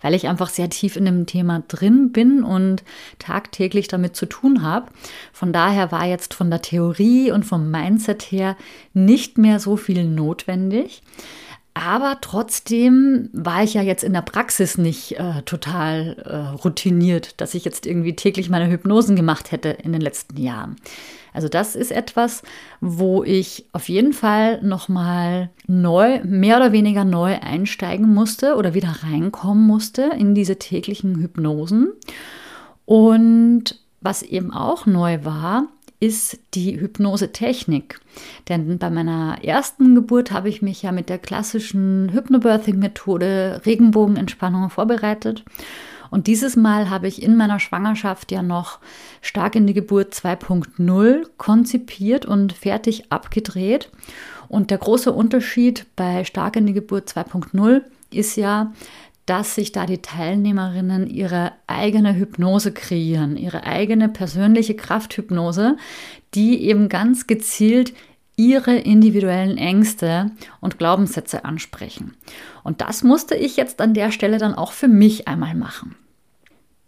weil 0.00 0.14
ich 0.14 0.28
einfach 0.28 0.48
sehr 0.48 0.70
tief 0.70 0.94
in 0.94 1.06
dem 1.06 1.26
Thema 1.26 1.64
drin 1.66 2.12
bin 2.12 2.44
und 2.44 2.84
tagtäglich 3.18 3.88
damit 3.88 4.14
zu 4.14 4.26
tun 4.26 4.62
habe. 4.62 4.92
Von 5.32 5.52
daher 5.52 5.90
war 5.90 6.06
jetzt 6.06 6.34
von 6.34 6.50
der 6.50 6.62
Theorie 6.62 7.32
und 7.32 7.44
vom 7.44 7.68
Mindset 7.68 8.22
her 8.22 8.56
nicht 8.94 9.36
mehr 9.36 9.58
so 9.58 9.76
viel 9.76 10.04
notwendig. 10.04 11.02
Aber 11.74 12.18
trotzdem 12.20 13.28
war 13.32 13.64
ich 13.64 13.74
ja 13.74 13.82
jetzt 13.82 14.04
in 14.04 14.12
der 14.12 14.22
Praxis 14.22 14.78
nicht 14.78 15.18
äh, 15.18 15.42
total 15.42 16.16
äh, 16.24 16.56
routiniert, 16.62 17.40
dass 17.40 17.54
ich 17.54 17.64
jetzt 17.64 17.86
irgendwie 17.86 18.14
täglich 18.14 18.50
meine 18.50 18.70
Hypnosen 18.70 19.16
gemacht 19.16 19.50
hätte 19.50 19.70
in 19.70 19.92
den 19.92 20.00
letzten 20.00 20.36
Jahren. 20.36 20.76
Also 21.32 21.48
das 21.48 21.76
ist 21.76 21.92
etwas, 21.92 22.42
wo 22.80 23.22
ich 23.22 23.66
auf 23.72 23.88
jeden 23.88 24.12
Fall 24.12 24.62
nochmal 24.62 25.50
neu, 25.66 26.20
mehr 26.24 26.56
oder 26.56 26.72
weniger 26.72 27.04
neu 27.04 27.38
einsteigen 27.40 28.12
musste 28.12 28.56
oder 28.56 28.74
wieder 28.74 28.96
reinkommen 29.02 29.66
musste 29.66 30.10
in 30.18 30.34
diese 30.34 30.56
täglichen 30.56 31.16
Hypnosen. 31.20 31.92
Und 32.84 33.78
was 34.00 34.22
eben 34.22 34.52
auch 34.52 34.86
neu 34.86 35.24
war, 35.24 35.68
ist 36.00 36.40
die 36.54 36.80
Hypnosetechnik. 36.80 38.00
Denn 38.48 38.78
bei 38.78 38.90
meiner 38.90 39.44
ersten 39.44 39.94
Geburt 39.94 40.32
habe 40.32 40.48
ich 40.48 40.62
mich 40.62 40.82
ja 40.82 40.92
mit 40.92 41.10
der 41.10 41.18
klassischen 41.18 42.10
Hypnobirthing-Methode 42.12 43.60
Regenbogenentspannung 43.66 44.70
vorbereitet. 44.70 45.44
Und 46.10 46.26
dieses 46.26 46.56
Mal 46.56 46.90
habe 46.90 47.08
ich 47.08 47.22
in 47.22 47.36
meiner 47.36 47.60
Schwangerschaft 47.60 48.32
ja 48.32 48.42
noch 48.42 48.78
stark 49.20 49.54
in 49.54 49.66
die 49.66 49.74
Geburt 49.74 50.12
2.0 50.12 51.26
konzipiert 51.36 52.26
und 52.26 52.52
fertig 52.52 53.10
abgedreht. 53.10 53.90
Und 54.48 54.70
der 54.70 54.78
große 54.78 55.12
Unterschied 55.12 55.86
bei 55.94 56.24
stark 56.24 56.56
in 56.56 56.66
die 56.66 56.72
Geburt 56.72 57.08
2.0 57.08 57.82
ist 58.10 58.36
ja, 58.36 58.72
dass 59.26 59.54
sich 59.54 59.70
da 59.70 59.86
die 59.86 60.02
Teilnehmerinnen 60.02 61.06
ihre 61.06 61.52
eigene 61.68 62.16
Hypnose 62.16 62.72
kreieren, 62.72 63.36
ihre 63.36 63.62
eigene 63.62 64.08
persönliche 64.08 64.74
Krafthypnose, 64.74 65.76
die 66.34 66.64
eben 66.64 66.88
ganz 66.88 67.28
gezielt 67.28 67.92
ihre 68.34 68.74
individuellen 68.74 69.58
Ängste 69.58 70.32
und 70.60 70.78
Glaubenssätze 70.78 71.44
ansprechen. 71.44 72.16
Und 72.64 72.80
das 72.80 73.04
musste 73.04 73.34
ich 73.34 73.56
jetzt 73.56 73.80
an 73.80 73.92
der 73.92 74.10
Stelle 74.10 74.38
dann 74.38 74.54
auch 74.54 74.72
für 74.72 74.88
mich 74.88 75.28
einmal 75.28 75.54
machen. 75.54 75.94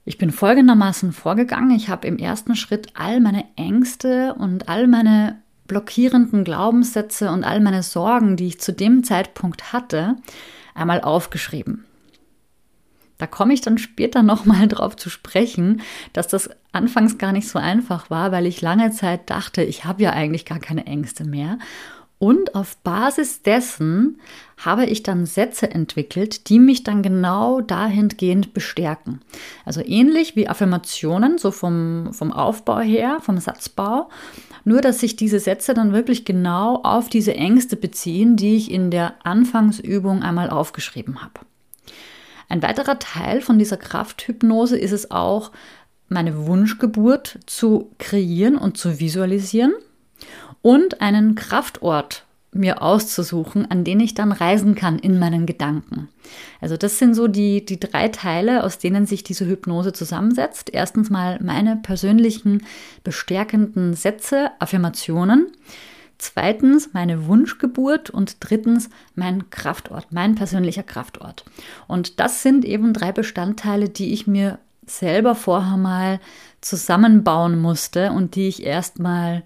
Ich 0.04 0.18
bin 0.18 0.32
folgendermaßen 0.32 1.12
vorgegangen. 1.12 1.70
Ich 1.70 1.88
habe 1.88 2.08
im 2.08 2.18
ersten 2.18 2.56
Schritt 2.56 2.88
all 2.94 3.20
meine 3.20 3.44
Ängste 3.56 4.34
und 4.34 4.68
all 4.68 4.88
meine 4.88 5.40
blockierenden 5.68 6.44
Glaubenssätze 6.44 7.30
und 7.30 7.44
all 7.44 7.60
meine 7.60 7.82
Sorgen, 7.82 8.36
die 8.36 8.48
ich 8.48 8.60
zu 8.60 8.72
dem 8.72 9.04
Zeitpunkt 9.04 9.72
hatte, 9.72 10.16
einmal 10.74 11.00
aufgeschrieben. 11.00 11.84
Da 13.18 13.28
komme 13.28 13.54
ich 13.54 13.60
dann 13.60 13.78
später 13.78 14.22
nochmal 14.24 14.66
drauf 14.66 14.96
zu 14.96 15.08
sprechen, 15.08 15.82
dass 16.12 16.26
das 16.26 16.50
anfangs 16.72 17.18
gar 17.18 17.30
nicht 17.30 17.48
so 17.48 17.60
einfach 17.60 18.10
war, 18.10 18.32
weil 18.32 18.46
ich 18.46 18.60
lange 18.60 18.90
Zeit 18.90 19.30
dachte, 19.30 19.62
ich 19.62 19.84
habe 19.84 20.02
ja 20.02 20.10
eigentlich 20.10 20.44
gar 20.44 20.58
keine 20.58 20.86
Ängste 20.86 21.24
mehr. 21.24 21.58
Und 22.22 22.54
auf 22.54 22.76
Basis 22.76 23.42
dessen 23.42 24.20
habe 24.56 24.86
ich 24.86 25.02
dann 25.02 25.26
Sätze 25.26 25.68
entwickelt, 25.72 26.48
die 26.48 26.60
mich 26.60 26.84
dann 26.84 27.02
genau 27.02 27.60
dahingehend 27.60 28.54
bestärken. 28.54 29.20
Also 29.64 29.80
ähnlich 29.84 30.36
wie 30.36 30.46
Affirmationen, 30.46 31.36
so 31.36 31.50
vom, 31.50 32.10
vom 32.12 32.30
Aufbau 32.30 32.78
her, 32.78 33.18
vom 33.22 33.38
Satzbau. 33.38 34.08
Nur, 34.62 34.82
dass 34.82 35.00
sich 35.00 35.16
diese 35.16 35.40
Sätze 35.40 35.74
dann 35.74 35.92
wirklich 35.92 36.24
genau 36.24 36.76
auf 36.84 37.08
diese 37.08 37.34
Ängste 37.34 37.74
beziehen, 37.74 38.36
die 38.36 38.54
ich 38.54 38.70
in 38.70 38.92
der 38.92 39.14
Anfangsübung 39.24 40.22
einmal 40.22 40.48
aufgeschrieben 40.48 41.22
habe. 41.24 41.40
Ein 42.48 42.62
weiterer 42.62 43.00
Teil 43.00 43.40
von 43.40 43.58
dieser 43.58 43.78
Krafthypnose 43.78 44.78
ist 44.78 44.92
es 44.92 45.10
auch, 45.10 45.50
meine 46.08 46.46
Wunschgeburt 46.46 47.40
zu 47.46 47.90
kreieren 47.98 48.56
und 48.56 48.78
zu 48.78 49.00
visualisieren 49.00 49.72
und 50.62 51.00
einen 51.00 51.34
Kraftort 51.34 52.24
mir 52.54 52.82
auszusuchen, 52.82 53.70
an 53.70 53.82
den 53.82 53.98
ich 54.00 54.14
dann 54.14 54.30
reisen 54.30 54.74
kann 54.74 54.98
in 54.98 55.18
meinen 55.18 55.46
Gedanken. 55.46 56.08
Also 56.60 56.76
das 56.76 56.98
sind 56.98 57.14
so 57.14 57.26
die, 57.26 57.64
die 57.64 57.80
drei 57.80 58.08
Teile, 58.08 58.62
aus 58.62 58.78
denen 58.78 59.06
sich 59.06 59.24
diese 59.24 59.46
Hypnose 59.46 59.92
zusammensetzt. 59.92 60.68
Erstens 60.72 61.08
mal 61.08 61.38
meine 61.42 61.76
persönlichen 61.76 62.62
bestärkenden 63.04 63.94
Sätze, 63.94 64.50
Affirmationen. 64.58 65.46
Zweitens 66.18 66.90
meine 66.92 67.26
Wunschgeburt 67.26 68.10
und 68.10 68.36
drittens 68.40 68.90
mein 69.14 69.50
Kraftort, 69.50 70.08
mein 70.12 70.34
persönlicher 70.34 70.84
Kraftort. 70.84 71.44
Und 71.88 72.20
das 72.20 72.42
sind 72.42 72.64
eben 72.64 72.92
drei 72.92 73.12
Bestandteile, 73.12 73.88
die 73.88 74.12
ich 74.12 74.26
mir 74.26 74.58
selber 74.86 75.34
vorher 75.34 75.78
mal 75.78 76.20
zusammenbauen 76.60 77.58
musste 77.58 78.12
und 78.12 78.36
die 78.36 78.46
ich 78.46 78.62
erstmal 78.62 79.42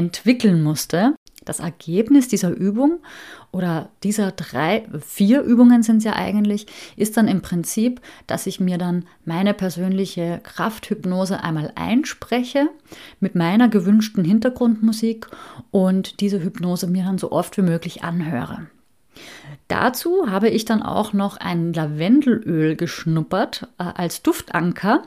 entwickeln 0.00 0.62
musste. 0.62 1.14
Das 1.44 1.60
Ergebnis 1.60 2.28
dieser 2.28 2.50
Übung 2.50 3.00
oder 3.50 3.90
dieser 4.02 4.30
drei, 4.32 4.86
vier 5.04 5.42
Übungen 5.42 5.82
sind 5.82 5.98
es 5.98 6.04
ja 6.04 6.14
eigentlich, 6.14 6.66
ist 6.96 7.16
dann 7.16 7.28
im 7.28 7.42
Prinzip, 7.42 8.00
dass 8.26 8.46
ich 8.46 8.60
mir 8.60 8.78
dann 8.78 9.04
meine 9.24 9.52
persönliche 9.52 10.40
Krafthypnose 10.42 11.42
einmal 11.42 11.72
einspreche 11.74 12.68
mit 13.20 13.34
meiner 13.34 13.68
gewünschten 13.68 14.24
Hintergrundmusik 14.24 15.28
und 15.70 16.20
diese 16.20 16.42
Hypnose 16.42 16.86
mir 16.86 17.04
dann 17.04 17.18
so 17.18 17.32
oft 17.32 17.56
wie 17.56 17.62
möglich 17.62 18.04
anhöre. 18.04 18.66
Dazu 19.70 20.28
habe 20.28 20.48
ich 20.48 20.64
dann 20.64 20.82
auch 20.82 21.12
noch 21.12 21.36
ein 21.36 21.72
Lavendelöl 21.72 22.74
geschnuppert. 22.74 23.68
Äh, 23.78 23.84
als 23.94 24.20
Duftanker 24.20 25.04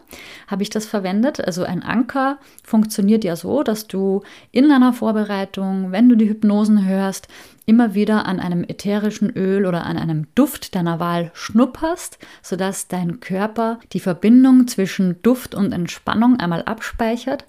habe 0.48 0.63
ich 0.63 0.70
das 0.70 0.86
verwendet. 0.86 1.46
Also 1.46 1.65
ein 1.65 1.84
Anker 1.84 2.38
funktioniert 2.63 3.25
ja 3.25 3.36
so, 3.36 3.63
dass 3.63 3.88
du 3.88 4.22
in 4.53 4.70
deiner 4.70 4.93
Vorbereitung, 4.93 5.91
wenn 5.91 6.08
du 6.08 6.15
die 6.15 6.29
Hypnosen 6.29 6.88
hörst, 6.88 7.27
immer 7.65 7.93
wieder 7.93 8.25
an 8.25 8.39
einem 8.39 8.63
ätherischen 8.63 9.32
Öl 9.32 9.65
oder 9.65 9.86
an 9.86 9.98
einem 9.98 10.27
Duft 10.34 10.75
deiner 10.75 10.98
Wahl 10.98 11.32
schnupperst, 11.34 12.17
sodass 12.41 12.88
dein 12.88 13.20
Körper 13.20 13.82
die 13.91 14.00
Verbindung 14.00 14.70
zwischen 14.70 15.22
Duft 15.24 15.55
und 15.55 15.74
Entspannung 15.74 16.39
einmal 16.39 16.63
abspeichert 16.63 17.43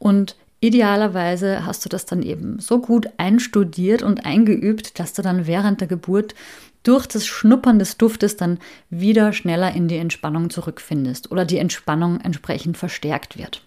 und 0.00 0.34
Idealerweise 0.60 1.66
hast 1.66 1.84
du 1.84 1.88
das 1.88 2.06
dann 2.06 2.22
eben 2.22 2.58
so 2.58 2.80
gut 2.80 3.08
einstudiert 3.18 4.02
und 4.02 4.24
eingeübt, 4.24 4.98
dass 4.98 5.12
du 5.12 5.22
dann 5.22 5.46
während 5.46 5.80
der 5.80 5.88
Geburt 5.88 6.34
durch 6.82 7.06
das 7.06 7.26
Schnuppern 7.26 7.78
des 7.78 7.98
Duftes 7.98 8.36
dann 8.36 8.58
wieder 8.88 9.32
schneller 9.32 9.72
in 9.74 9.88
die 9.88 9.96
Entspannung 9.96 10.50
zurückfindest 10.50 11.30
oder 11.30 11.44
die 11.44 11.58
Entspannung 11.58 12.20
entsprechend 12.20 12.76
verstärkt 12.76 13.36
wird. 13.36 13.62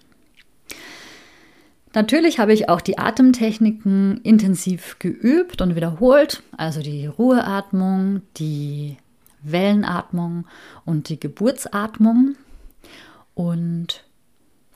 Natürlich 1.94 2.40
habe 2.40 2.54
ich 2.54 2.70
auch 2.70 2.82
die 2.82 2.98
Atemtechniken 2.98 4.22
intensiv 4.22 4.98
geübt 5.00 5.62
und 5.62 5.76
wiederholt, 5.76 6.44
also 6.56 6.82
die 6.82 7.08
Ruheatmung, 7.08 8.22
die 8.38 8.98
Wellenatmung 9.42 10.46
und 10.86 11.10
die 11.10 11.20
Geburtsatmung. 11.20 12.36
Und 13.34 14.04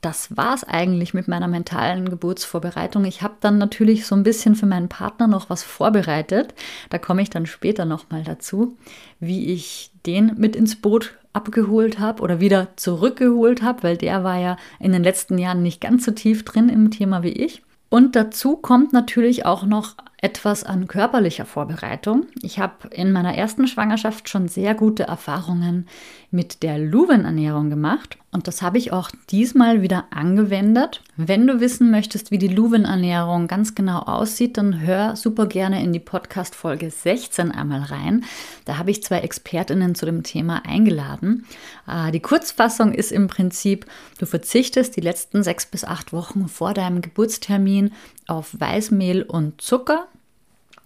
das 0.03 0.35
war 0.35 0.53
es 0.53 0.63
eigentlich 0.63 1.13
mit 1.13 1.27
meiner 1.27 1.47
mentalen 1.47 2.09
Geburtsvorbereitung. 2.09 3.05
Ich 3.05 3.21
habe 3.21 3.35
dann 3.39 3.57
natürlich 3.57 4.05
so 4.05 4.15
ein 4.15 4.23
bisschen 4.23 4.55
für 4.55 4.65
meinen 4.65 4.89
Partner 4.89 5.27
noch 5.27 5.49
was 5.49 5.63
vorbereitet. 5.63 6.53
Da 6.89 6.97
komme 6.97 7.21
ich 7.21 7.29
dann 7.29 7.45
später 7.45 7.85
nochmal 7.85 8.23
dazu, 8.23 8.77
wie 9.19 9.53
ich 9.53 9.91
den 10.05 10.33
mit 10.37 10.55
ins 10.55 10.75
Boot 10.75 11.17
abgeholt 11.31 11.99
habe 11.99 12.21
oder 12.21 12.39
wieder 12.39 12.67
zurückgeholt 12.75 13.61
habe, 13.61 13.83
weil 13.83 13.97
der 13.97 14.23
war 14.23 14.37
ja 14.37 14.57
in 14.79 14.91
den 14.91 15.03
letzten 15.03 15.37
Jahren 15.37 15.63
nicht 15.63 15.81
ganz 15.81 16.05
so 16.05 16.11
tief 16.11 16.43
drin 16.43 16.69
im 16.69 16.91
Thema 16.91 17.23
wie 17.23 17.29
ich. 17.29 17.63
Und 17.89 18.15
dazu 18.15 18.57
kommt 18.57 18.91
natürlich 18.91 19.45
auch 19.45 19.65
noch 19.65 19.95
etwas 20.23 20.63
an 20.63 20.87
körperlicher 20.87 21.45
Vorbereitung. 21.45 22.27
Ich 22.41 22.57
habe 22.57 22.87
in 22.91 23.11
meiner 23.11 23.35
ersten 23.35 23.67
Schwangerschaft 23.67 24.29
schon 24.29 24.47
sehr 24.47 24.73
gute 24.73 25.03
Erfahrungen 25.03 25.85
mit 26.31 26.63
der 26.63 26.79
Luwen-Ernährung 26.79 27.69
gemacht 27.69 28.17
und 28.33 28.47
das 28.47 28.63
habe 28.63 28.79
ich 28.79 28.91
auch 28.91 29.11
diesmal 29.29 29.83
wieder 29.83 30.05
angewendet. 30.09 31.03
Wenn 31.17 31.45
du 31.45 31.59
wissen 31.59 31.91
möchtest, 31.91 32.31
wie 32.31 32.39
die 32.39 32.47
Luwen-Ernährung 32.47 33.47
ganz 33.47 33.75
genau 33.75 33.99
aussieht, 33.99 34.57
dann 34.57 34.79
hör 34.79 35.15
super 35.15 35.45
gerne 35.45 35.83
in 35.83 35.93
die 35.93 35.99
Podcast-Folge 35.99 36.89
16 36.89 37.51
einmal 37.51 37.83
rein. 37.83 38.25
Da 38.65 38.79
habe 38.79 38.89
ich 38.89 39.03
zwei 39.03 39.19
Expertinnen 39.19 39.93
zu 39.93 40.07
dem 40.07 40.23
Thema 40.23 40.65
eingeladen. 40.65 41.45
Äh, 41.87 42.11
die 42.11 42.21
Kurzfassung 42.21 42.93
ist 42.93 43.11
im 43.11 43.27
Prinzip, 43.27 43.85
du 44.17 44.25
verzichtest 44.25 44.95
die 44.95 45.01
letzten 45.01 45.43
sechs 45.43 45.67
bis 45.67 45.83
acht 45.83 46.11
Wochen 46.11 46.47
vor 46.47 46.73
deinem 46.73 47.01
Geburtstermin 47.01 47.91
auf 48.27 48.59
Weißmehl 48.59 49.23
und 49.23 49.61
Zucker 49.61 50.07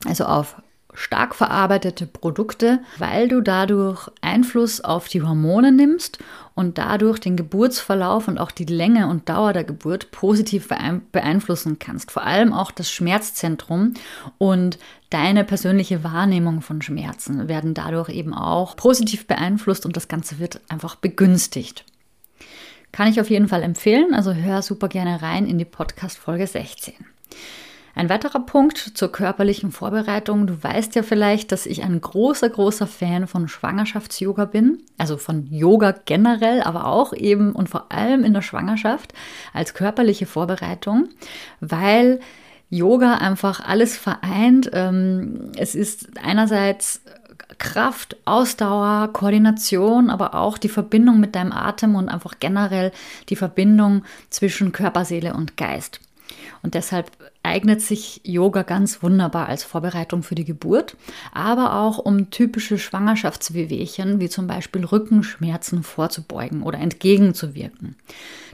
also 0.06 0.26
auf 0.26 0.62
stark 0.94 1.36
verarbeitete 1.36 2.08
Produkte, 2.08 2.80
weil 2.98 3.28
du 3.28 3.42
dadurch 3.42 4.10
Einfluss 4.22 4.82
auf 4.82 5.08
die 5.08 5.22
Hormone 5.22 5.72
nimmst 5.72 6.18
und 6.56 6.80
dadurch 6.80 7.20
den 7.20 7.38
Geburtsverlauf 7.38 8.28
und 8.28 8.40
auch 8.40 8.50
die 8.50 8.66
Länge 8.66 9.08
und 9.08 9.30
Dauer 9.30 9.54
der 9.54 9.64
Geburt 9.64 10.10
positiv 10.10 10.70
beeinflussen 11.12 11.78
kannst. 11.78 12.10
Vor 12.10 12.24
allem 12.24 12.52
auch 12.52 12.72
das 12.72 12.90
Schmerzzentrum 12.90 13.94
und 14.40 14.80
deine 15.12 15.44
persönliche 15.44 16.04
Wahrnehmung 16.04 16.62
von 16.62 16.82
Schmerzen 16.82 17.48
werden 17.48 17.76
dadurch 17.76 18.10
eben 18.10 18.34
auch 18.34 18.76
positiv 18.76 19.28
beeinflusst 19.28 19.86
und 19.86 19.96
das 19.96 20.08
Ganze 20.08 20.40
wird 20.40 20.62
einfach 20.68 20.96
begünstigt. 20.96 21.86
Kann 22.92 23.08
ich 23.08 23.22
auf 23.22 23.30
jeden 23.30 23.50
Fall 23.50 23.62
empfehlen, 23.62 24.16
also 24.16 24.34
hör 24.34 24.64
super 24.64 24.88
gerne 24.88 25.22
rein 25.22 25.46
in 25.46 25.60
die 25.60 25.66
Podcast 25.66 26.18
Folge 26.18 26.48
16. 26.48 26.96
Ein 27.98 28.10
weiterer 28.10 28.42
Punkt 28.42 28.78
zur 28.78 29.12
körperlichen 29.12 29.72
Vorbereitung. 29.72 30.46
Du 30.46 30.62
weißt 30.62 30.94
ja 30.94 31.02
vielleicht, 31.02 31.52
dass 31.52 31.66
ich 31.66 31.82
ein 31.82 32.00
großer, 32.00 32.48
großer 32.48 32.86
Fan 32.86 33.26
von 33.26 33.48
Schwangerschafts-Yoga 33.48 34.46
bin. 34.46 34.84
Also 35.00 35.18
von 35.18 35.48
Yoga 35.50 35.96
generell, 36.06 36.62
aber 36.62 36.86
auch 36.86 37.12
eben 37.14 37.54
und 37.54 37.70
vor 37.70 37.92
allem 37.92 38.24
in 38.24 38.36
der 38.36 38.44
Schwangerschaft 38.44 39.14
als 39.52 39.74
körperliche 39.74 40.28
Vorbereitung, 40.28 41.10
weil 41.60 42.20
Yoga 42.70 43.16
einfach 43.16 43.62
alles 43.62 43.98
vereint. 43.98 44.70
Ähm, 44.74 45.52
es 45.58 45.74
ist 45.74 46.20
einerseits 46.24 47.02
Kraft, 47.58 48.18
Ausdauer, 48.26 49.10
Koordination, 49.12 50.12
aber 50.12 50.36
auch 50.36 50.60
die 50.60 50.70
Verbindung 50.70 51.20
mit 51.20 51.34
deinem 51.34 51.52
Atem 51.52 51.96
und 51.96 52.10
einfach 52.10 52.36
generell 52.40 52.92
die 53.30 53.36
Verbindung 53.36 54.04
zwischen 54.30 54.72
Körper, 54.72 55.04
Seele 55.04 55.34
und 55.34 55.58
Geist. 55.58 56.00
Und 56.68 56.74
deshalb 56.74 57.12
eignet 57.44 57.82
sich 57.82 58.20
Yoga 58.26 58.64
ganz 58.64 59.02
wunderbar 59.02 59.48
als 59.48 59.64
Vorbereitung 59.64 60.22
für 60.22 60.36
die 60.36 60.44
Geburt, 60.44 60.98
aber 61.32 61.76
auch 61.76 61.98
um 61.98 62.30
typische 62.30 62.78
Schwangerschaftswehwehchen 62.78 64.20
wie 64.20 64.28
zum 64.28 64.48
Beispiel 64.48 64.84
Rückenschmerzen 64.84 65.82
vorzubeugen 65.82 66.64
oder 66.64 66.80
entgegenzuwirken. 66.80 67.96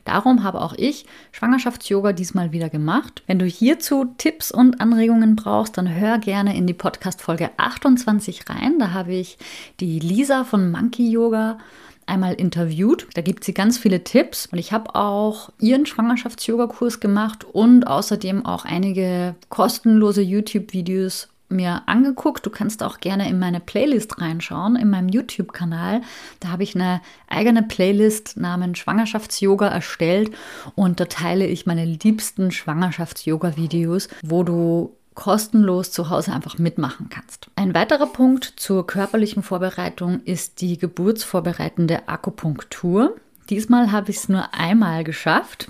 Darum 0.05 0.43
habe 0.43 0.61
auch 0.61 0.75
ich 0.77 1.07
Schwangerschafts-Yoga 1.31 2.13
diesmal 2.13 2.51
wieder 2.51 2.69
gemacht. 2.69 3.23
Wenn 3.25 3.39
du 3.39 3.45
hierzu 3.45 4.13
Tipps 4.19 4.51
und 4.51 4.79
Anregungen 4.79 5.35
brauchst, 5.35 5.75
dann 5.79 5.91
hör 5.95 6.19
gerne 6.19 6.55
in 6.55 6.67
die 6.67 6.75
Podcast-Folge 6.75 7.49
28 7.57 8.47
rein. 8.47 8.77
Da 8.77 8.91
habe 8.91 9.15
ich 9.15 9.39
die 9.79 9.97
Lisa 9.97 10.43
von 10.43 10.69
Monkey 10.69 11.09
Yoga 11.09 11.57
einmal 12.05 12.33
interviewt. 12.33 13.07
Da 13.13 13.21
gibt 13.21 13.43
sie 13.43 13.53
ganz 13.53 13.77
viele 13.77 14.03
Tipps 14.03 14.47
und 14.47 14.57
ich 14.57 14.71
habe 14.71 14.95
auch 14.95 15.49
ihren 15.59 15.85
Schwangerschafts-Yoga-Kurs 15.85 16.99
gemacht 16.99 17.45
und 17.45 17.85
außerdem 17.85 18.45
auch 18.45 18.65
einige 18.65 19.35
kostenlose 19.49 20.21
YouTube-Videos 20.21 21.29
mir 21.53 21.83
angeguckt. 21.85 22.45
Du 22.45 22.49
kannst 22.49 22.83
auch 22.83 22.99
gerne 22.99 23.29
in 23.29 23.39
meine 23.39 23.59
Playlist 23.59 24.19
reinschauen, 24.19 24.75
in 24.75 24.89
meinem 24.89 25.09
YouTube-Kanal. 25.09 26.01
Da 26.39 26.49
habe 26.49 26.63
ich 26.63 26.75
eine 26.75 27.01
eigene 27.27 27.63
Playlist 27.63 28.37
namens 28.37 28.79
Schwangerschafts-Yoga 28.79 29.67
erstellt 29.67 30.31
und 30.75 30.99
da 30.99 31.05
teile 31.05 31.47
ich 31.47 31.65
meine 31.65 31.85
liebsten 31.85 32.51
Schwangerschafts-Yoga-Videos, 32.51 34.09
wo 34.23 34.43
du 34.43 34.95
kostenlos 35.15 35.91
zu 35.91 36.09
Hause 36.09 36.33
einfach 36.33 36.57
mitmachen 36.57 37.09
kannst. 37.09 37.49
Ein 37.55 37.73
weiterer 37.73 38.07
Punkt 38.07 38.53
zur 38.57 38.85
körperlichen 38.87 39.43
Vorbereitung 39.43 40.21
ist 40.25 40.61
die 40.61 40.77
geburtsvorbereitende 40.77 42.07
Akupunktur. 42.07 43.15
Diesmal 43.49 43.91
habe 43.91 44.11
ich 44.11 44.17
es 44.17 44.29
nur 44.29 44.53
einmal 44.53 45.03
geschafft. 45.03 45.69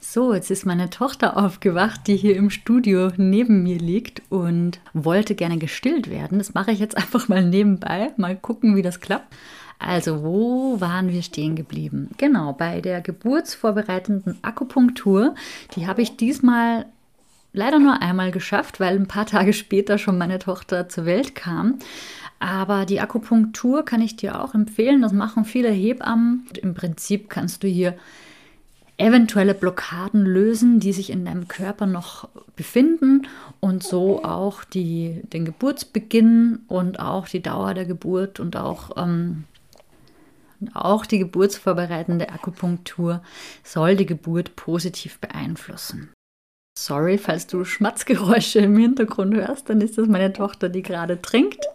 So, 0.00 0.32
jetzt 0.32 0.50
ist 0.50 0.64
meine 0.64 0.90
Tochter 0.90 1.36
aufgewacht, 1.36 2.06
die 2.06 2.16
hier 2.16 2.36
im 2.36 2.50
Studio 2.50 3.10
neben 3.16 3.62
mir 3.62 3.78
liegt 3.78 4.22
und 4.30 4.80
wollte 4.94 5.34
gerne 5.34 5.58
gestillt 5.58 6.08
werden. 6.08 6.38
Das 6.38 6.54
mache 6.54 6.70
ich 6.70 6.78
jetzt 6.78 6.96
einfach 6.96 7.28
mal 7.28 7.44
nebenbei. 7.44 8.12
Mal 8.16 8.36
gucken, 8.36 8.76
wie 8.76 8.82
das 8.82 9.00
klappt. 9.00 9.34
Also, 9.78 10.22
wo 10.22 10.80
waren 10.80 11.08
wir 11.08 11.22
stehen 11.22 11.56
geblieben? 11.56 12.10
Genau, 12.16 12.52
bei 12.52 12.80
der 12.80 13.00
geburtsvorbereitenden 13.00 14.38
Akupunktur. 14.42 15.34
Die 15.76 15.86
habe 15.86 16.02
ich 16.02 16.16
diesmal 16.16 16.86
leider 17.58 17.80
nur 17.80 18.00
einmal 18.00 18.30
geschafft, 18.30 18.80
weil 18.80 18.96
ein 18.96 19.08
paar 19.08 19.26
Tage 19.26 19.52
später 19.52 19.98
schon 19.98 20.16
meine 20.16 20.38
Tochter 20.38 20.88
zur 20.88 21.04
Welt 21.04 21.34
kam. 21.34 21.78
Aber 22.38 22.86
die 22.86 23.00
Akupunktur 23.00 23.84
kann 23.84 24.00
ich 24.00 24.14
dir 24.14 24.40
auch 24.40 24.54
empfehlen. 24.54 25.02
Das 25.02 25.12
machen 25.12 25.44
viele 25.44 25.70
Hebammen. 25.70 26.46
Im 26.62 26.74
Prinzip 26.74 27.28
kannst 27.28 27.64
du 27.64 27.68
hier 27.68 27.98
eventuelle 28.96 29.54
Blockaden 29.54 30.24
lösen, 30.24 30.78
die 30.78 30.92
sich 30.92 31.10
in 31.10 31.24
deinem 31.24 31.48
Körper 31.48 31.86
noch 31.86 32.28
befinden 32.54 33.26
und 33.60 33.82
so 33.82 34.24
auch 34.24 34.64
die, 34.64 35.20
den 35.32 35.44
Geburtsbeginn 35.44 36.60
und 36.68 37.00
auch 37.00 37.28
die 37.28 37.42
Dauer 37.42 37.74
der 37.74 37.86
Geburt 37.86 38.38
und 38.40 38.56
auch, 38.56 38.90
ähm, 38.96 39.44
auch 40.74 41.06
die 41.06 41.18
geburtsvorbereitende 41.18 42.28
Akupunktur 42.28 43.22
soll 43.62 43.96
die 43.96 44.06
Geburt 44.06 44.56
positiv 44.56 45.18
beeinflussen. 45.18 46.10
Sorry, 46.80 47.18
falls 47.18 47.48
du 47.48 47.64
Schmatzgeräusche 47.64 48.60
im 48.60 48.78
Hintergrund 48.78 49.34
hörst, 49.34 49.68
dann 49.68 49.80
ist 49.80 49.98
das 49.98 50.06
meine 50.06 50.32
Tochter, 50.32 50.68
die 50.68 50.82
gerade 50.82 51.20
trinkt. 51.20 51.66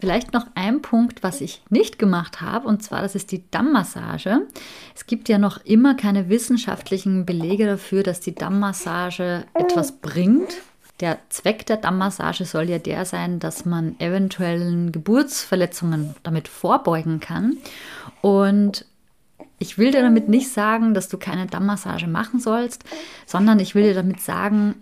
Vielleicht 0.00 0.32
noch 0.32 0.48
ein 0.56 0.82
Punkt, 0.82 1.22
was 1.22 1.40
ich 1.40 1.62
nicht 1.70 2.00
gemacht 2.00 2.40
habe, 2.40 2.66
und 2.66 2.82
zwar 2.82 3.02
das 3.02 3.14
ist 3.14 3.30
die 3.30 3.48
Dammmassage. 3.52 4.48
Es 4.96 5.06
gibt 5.06 5.28
ja 5.28 5.38
noch 5.38 5.64
immer 5.64 5.94
keine 5.94 6.28
wissenschaftlichen 6.28 7.24
Belege 7.24 7.66
dafür, 7.66 8.02
dass 8.02 8.18
die 8.18 8.34
Dammmassage 8.34 9.44
etwas 9.54 9.92
bringt. 9.92 10.56
Der 10.98 11.18
Zweck 11.28 11.64
der 11.66 11.76
Dammmassage 11.76 12.46
soll 12.46 12.68
ja 12.68 12.80
der 12.80 13.04
sein, 13.04 13.38
dass 13.38 13.64
man 13.64 13.94
eventuellen 14.00 14.90
Geburtsverletzungen 14.90 16.16
damit 16.24 16.48
vorbeugen 16.48 17.20
kann. 17.20 17.58
Und 18.22 18.86
ich 19.58 19.78
will 19.78 19.92
dir 19.92 20.02
damit 20.02 20.28
nicht 20.28 20.50
sagen, 20.50 20.94
dass 20.94 21.08
du 21.08 21.18
keine 21.18 21.46
Dammmassage 21.46 22.06
machen 22.06 22.40
sollst, 22.40 22.84
sondern 23.26 23.60
ich 23.60 23.74
will 23.74 23.84
dir 23.84 23.94
damit 23.94 24.20
sagen, 24.20 24.74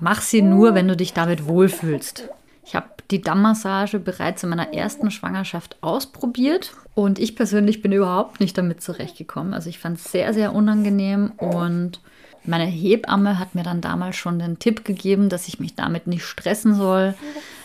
mach 0.00 0.20
sie 0.20 0.42
nur, 0.42 0.74
wenn 0.74 0.88
du 0.88 0.96
dich 0.96 1.12
damit 1.12 1.46
wohlfühlst. 1.46 2.28
Ich 2.64 2.74
habe 2.74 2.86
die 3.10 3.20
Dammmassage 3.20 3.98
bereits 3.98 4.42
in 4.42 4.50
meiner 4.50 4.72
ersten 4.72 5.10
Schwangerschaft 5.10 5.76
ausprobiert 5.80 6.72
und 6.94 7.18
ich 7.18 7.36
persönlich 7.36 7.82
bin 7.82 7.92
überhaupt 7.92 8.40
nicht 8.40 8.56
damit 8.56 8.80
zurechtgekommen. 8.82 9.52
Also 9.52 9.68
ich 9.68 9.78
fand 9.78 9.98
es 9.98 10.10
sehr, 10.10 10.32
sehr 10.32 10.54
unangenehm 10.54 11.32
und 11.36 12.00
meine 12.44 12.64
Hebamme 12.64 13.38
hat 13.38 13.54
mir 13.54 13.62
dann 13.62 13.80
damals 13.80 14.16
schon 14.16 14.38
den 14.38 14.58
Tipp 14.58 14.84
gegeben, 14.84 15.28
dass 15.28 15.48
ich 15.48 15.60
mich 15.60 15.74
damit 15.74 16.06
nicht 16.06 16.24
stressen 16.24 16.74
soll, 16.74 17.14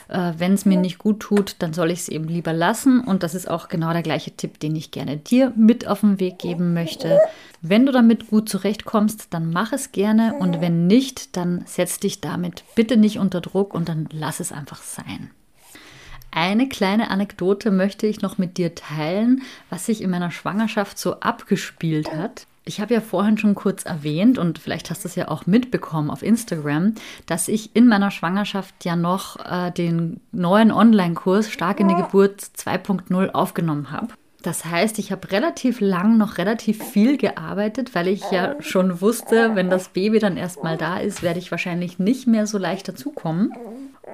äh, 0.09 0.33
Wenn 0.37 0.53
es 0.53 0.65
mir 0.65 0.77
nicht 0.77 0.97
gut 0.97 1.19
tut, 1.19 1.55
dann 1.59 1.73
soll 1.73 1.91
ich 1.91 1.99
es 1.99 2.09
eben 2.09 2.27
lieber 2.27 2.53
lassen. 2.53 3.01
Und 3.01 3.23
das 3.23 3.35
ist 3.35 3.49
auch 3.49 3.67
genau 3.67 3.93
der 3.93 4.03
gleiche 4.03 4.31
Tipp, 4.31 4.59
den 4.59 4.75
ich 4.75 4.91
gerne 4.91 5.17
dir 5.17 5.53
mit 5.55 5.87
auf 5.87 6.01
den 6.01 6.19
Weg 6.19 6.39
geben 6.39 6.73
möchte. 6.73 7.19
Wenn 7.61 7.85
du 7.85 7.91
damit 7.91 8.29
gut 8.29 8.49
zurechtkommst, 8.49 9.27
dann 9.31 9.51
mach 9.51 9.73
es 9.73 9.91
gerne. 9.91 10.35
Und 10.39 10.61
wenn 10.61 10.87
nicht, 10.87 11.35
dann 11.35 11.63
setz 11.65 11.99
dich 11.99 12.21
damit 12.21 12.63
bitte 12.75 12.97
nicht 12.97 13.19
unter 13.19 13.41
Druck 13.41 13.73
und 13.73 13.89
dann 13.89 14.07
lass 14.11 14.39
es 14.39 14.51
einfach 14.51 14.81
sein. 14.81 15.31
Eine 16.31 16.69
kleine 16.69 17.09
Anekdote 17.09 17.71
möchte 17.71 18.07
ich 18.07 18.21
noch 18.21 18.37
mit 18.37 18.57
dir 18.57 18.75
teilen, 18.75 19.41
was 19.69 19.85
sich 19.85 20.01
in 20.01 20.09
meiner 20.09 20.31
Schwangerschaft 20.31 20.99
so 20.99 21.19
abgespielt 21.19 22.13
hat. 22.13 22.47
Ich 22.67 22.81
habe 22.81 22.93
ja 22.93 23.01
vorhin 23.01 23.37
schon 23.37 23.55
kurz 23.55 23.85
erwähnt 23.85 24.37
und 24.37 24.59
vielleicht 24.59 24.89
hast 24.89 25.05
du 25.05 25.07
es 25.07 25.15
ja 25.15 25.29
auch 25.29 25.45
mitbekommen 25.45 26.09
auf 26.09 26.21
Instagram, 26.21 26.95
dass 27.25 27.47
ich 27.47 27.75
in 27.75 27.87
meiner 27.87 28.11
Schwangerschaft 28.11 28.83
ja 28.83 28.97
noch 28.97 29.37
äh, 29.45 29.71
den 29.71 30.19
neuen 30.33 30.73
Online-Kurs 30.73 31.49
Stark 31.49 31.79
in 31.79 31.87
die 31.87 31.95
Geburt 31.95 32.41
2.0 32.41 33.29
aufgenommen 33.31 33.91
habe. 33.91 34.09
Das 34.43 34.65
heißt, 34.65 34.99
ich 34.99 35.11
habe 35.11 35.31
relativ 35.31 35.79
lang 35.81 36.17
noch 36.17 36.37
relativ 36.37 36.83
viel 36.83 37.17
gearbeitet, 37.17 37.95
weil 37.95 38.07
ich 38.07 38.21
ja 38.31 38.55
schon 38.61 39.01
wusste, 39.01 39.55
wenn 39.55 39.69
das 39.69 39.89
Baby 39.89 40.19
dann 40.19 40.37
erstmal 40.37 40.77
da 40.77 40.99
ist, 40.99 41.23
werde 41.23 41.39
ich 41.39 41.51
wahrscheinlich 41.51 41.99
nicht 41.99 42.27
mehr 42.27 42.47
so 42.47 42.57
leicht 42.57 42.87
dazukommen. 42.87 43.51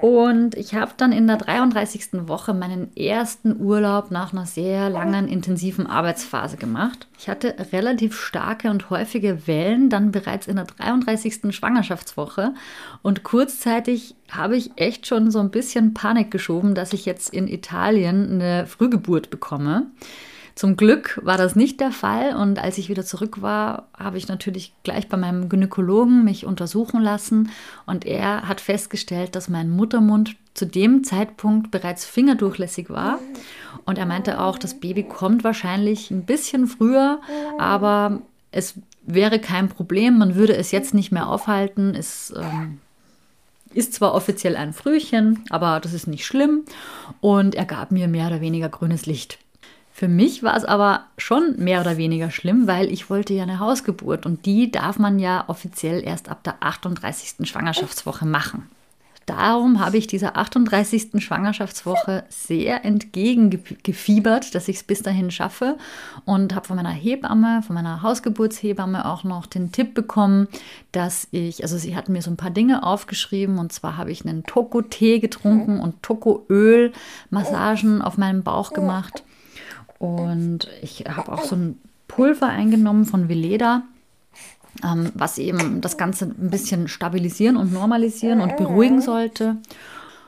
Und 0.00 0.54
ich 0.56 0.74
habe 0.74 0.92
dann 0.96 1.12
in 1.12 1.26
der 1.26 1.36
33. 1.36 2.28
Woche 2.28 2.52
meinen 2.52 2.94
ersten 2.96 3.58
Urlaub 3.60 4.10
nach 4.10 4.32
einer 4.32 4.44
sehr 4.44 4.90
langen, 4.90 5.28
intensiven 5.28 5.86
Arbeitsphase 5.86 6.56
gemacht. 6.56 7.06
Ich 7.18 7.28
hatte 7.28 7.54
relativ 7.72 8.18
starke 8.20 8.70
und 8.70 8.90
häufige 8.90 9.46
Wellen 9.46 9.88
dann 9.88 10.12
bereits 10.12 10.46
in 10.46 10.56
der 10.56 10.66
33. 10.66 11.54
Schwangerschaftswoche. 11.54 12.54
Und 13.02 13.22
kurzzeitig 13.22 14.14
habe 14.30 14.56
ich 14.56 14.72
echt 14.76 15.06
schon 15.06 15.30
so 15.30 15.38
ein 15.38 15.50
bisschen 15.50 15.94
Panik 15.94 16.30
geschoben, 16.30 16.74
dass 16.74 16.92
ich 16.92 17.06
jetzt 17.06 17.32
in 17.32 17.48
Italien 17.48 18.32
eine 18.32 18.66
Frühgeburt 18.66 19.30
bekomme. 19.30 19.86
Zum 20.54 20.76
Glück 20.76 21.20
war 21.24 21.36
das 21.36 21.56
nicht 21.56 21.80
der 21.80 21.90
Fall. 21.90 22.36
Und 22.36 22.58
als 22.58 22.78
ich 22.78 22.88
wieder 22.88 23.04
zurück 23.04 23.42
war, 23.42 23.88
habe 23.98 24.18
ich 24.18 24.28
natürlich 24.28 24.72
gleich 24.84 25.08
bei 25.08 25.16
meinem 25.16 25.48
Gynäkologen 25.48 26.24
mich 26.24 26.46
untersuchen 26.46 27.00
lassen. 27.00 27.50
Und 27.86 28.04
er 28.04 28.48
hat 28.48 28.60
festgestellt, 28.60 29.34
dass 29.34 29.48
mein 29.48 29.70
Muttermund 29.70 30.36
zu 30.54 30.66
dem 30.66 31.02
Zeitpunkt 31.02 31.72
bereits 31.72 32.04
fingerdurchlässig 32.04 32.88
war. 32.88 33.18
Und 33.84 33.98
er 33.98 34.06
meinte 34.06 34.40
auch, 34.40 34.58
das 34.58 34.78
Baby 34.78 35.02
kommt 35.02 35.42
wahrscheinlich 35.42 36.12
ein 36.12 36.24
bisschen 36.24 36.68
früher, 36.68 37.20
aber 37.58 38.20
es 38.52 38.74
wäre 39.02 39.40
kein 39.40 39.68
Problem, 39.68 40.18
man 40.18 40.36
würde 40.36 40.56
es 40.56 40.70
jetzt 40.70 40.94
nicht 40.94 41.10
mehr 41.10 41.28
aufhalten. 41.28 41.94
Es 41.96 42.32
ähm, 42.36 42.78
ist 43.74 43.94
zwar 43.94 44.14
offiziell 44.14 44.54
ein 44.54 44.72
Frühchen, 44.72 45.44
aber 45.50 45.80
das 45.80 45.92
ist 45.92 46.06
nicht 46.06 46.24
schlimm. 46.24 46.64
Und 47.20 47.56
er 47.56 47.64
gab 47.64 47.90
mir 47.90 48.06
mehr 48.06 48.28
oder 48.28 48.40
weniger 48.40 48.68
grünes 48.68 49.06
Licht. 49.06 49.38
Für 49.96 50.08
mich 50.08 50.42
war 50.42 50.56
es 50.56 50.64
aber 50.64 51.04
schon 51.18 51.54
mehr 51.56 51.80
oder 51.80 51.96
weniger 51.96 52.32
schlimm, 52.32 52.66
weil 52.66 52.90
ich 52.90 53.10
wollte 53.10 53.32
ja 53.32 53.44
eine 53.44 53.60
Hausgeburt 53.60 54.26
und 54.26 54.44
die 54.44 54.72
darf 54.72 54.98
man 54.98 55.20
ja 55.20 55.44
offiziell 55.46 56.02
erst 56.02 56.28
ab 56.28 56.42
der 56.42 56.56
38. 56.58 57.48
Schwangerschaftswoche 57.48 58.26
machen. 58.26 58.68
Darum 59.26 59.78
habe 59.78 59.96
ich 59.96 60.08
dieser 60.08 60.36
38. 60.36 61.22
Schwangerschaftswoche 61.24 62.24
sehr 62.28 62.84
entgegengefiebert, 62.84 64.56
dass 64.56 64.66
ich 64.66 64.78
es 64.78 64.82
bis 64.82 65.02
dahin 65.02 65.30
schaffe 65.30 65.78
und 66.24 66.56
habe 66.56 66.66
von 66.66 66.74
meiner 66.74 66.90
Hebamme, 66.90 67.62
von 67.62 67.74
meiner 67.74 68.02
Hausgeburtshebamme 68.02 69.06
auch 69.06 69.22
noch 69.22 69.46
den 69.46 69.70
Tipp 69.70 69.94
bekommen, 69.94 70.48
dass 70.90 71.28
ich, 71.30 71.62
also 71.62 71.78
sie 71.78 71.94
hat 71.94 72.08
mir 72.08 72.20
so 72.20 72.32
ein 72.32 72.36
paar 72.36 72.50
Dinge 72.50 72.82
aufgeschrieben 72.82 73.58
und 73.58 73.72
zwar 73.72 73.96
habe 73.96 74.10
ich 74.10 74.26
einen 74.26 74.42
Toko-Tee 74.42 75.20
getrunken 75.20 75.78
und 75.78 76.02
Toko-Öl 76.02 76.92
Massagen 77.30 78.02
auf 78.02 78.18
meinem 78.18 78.42
Bauch 78.42 78.72
gemacht 78.72 79.22
und 80.04 80.68
ich 80.82 81.04
habe 81.08 81.32
auch 81.32 81.44
so 81.44 81.56
ein 81.56 81.78
Pulver 82.08 82.48
eingenommen 82.48 83.06
von 83.06 83.30
Veleda, 83.30 83.84
ähm, 84.84 85.10
was 85.14 85.38
eben 85.38 85.80
das 85.80 85.96
Ganze 85.96 86.26
ein 86.26 86.50
bisschen 86.50 86.88
stabilisieren 86.88 87.56
und 87.56 87.72
normalisieren 87.72 88.42
und 88.42 88.58
beruhigen 88.58 89.00
sollte. 89.00 89.56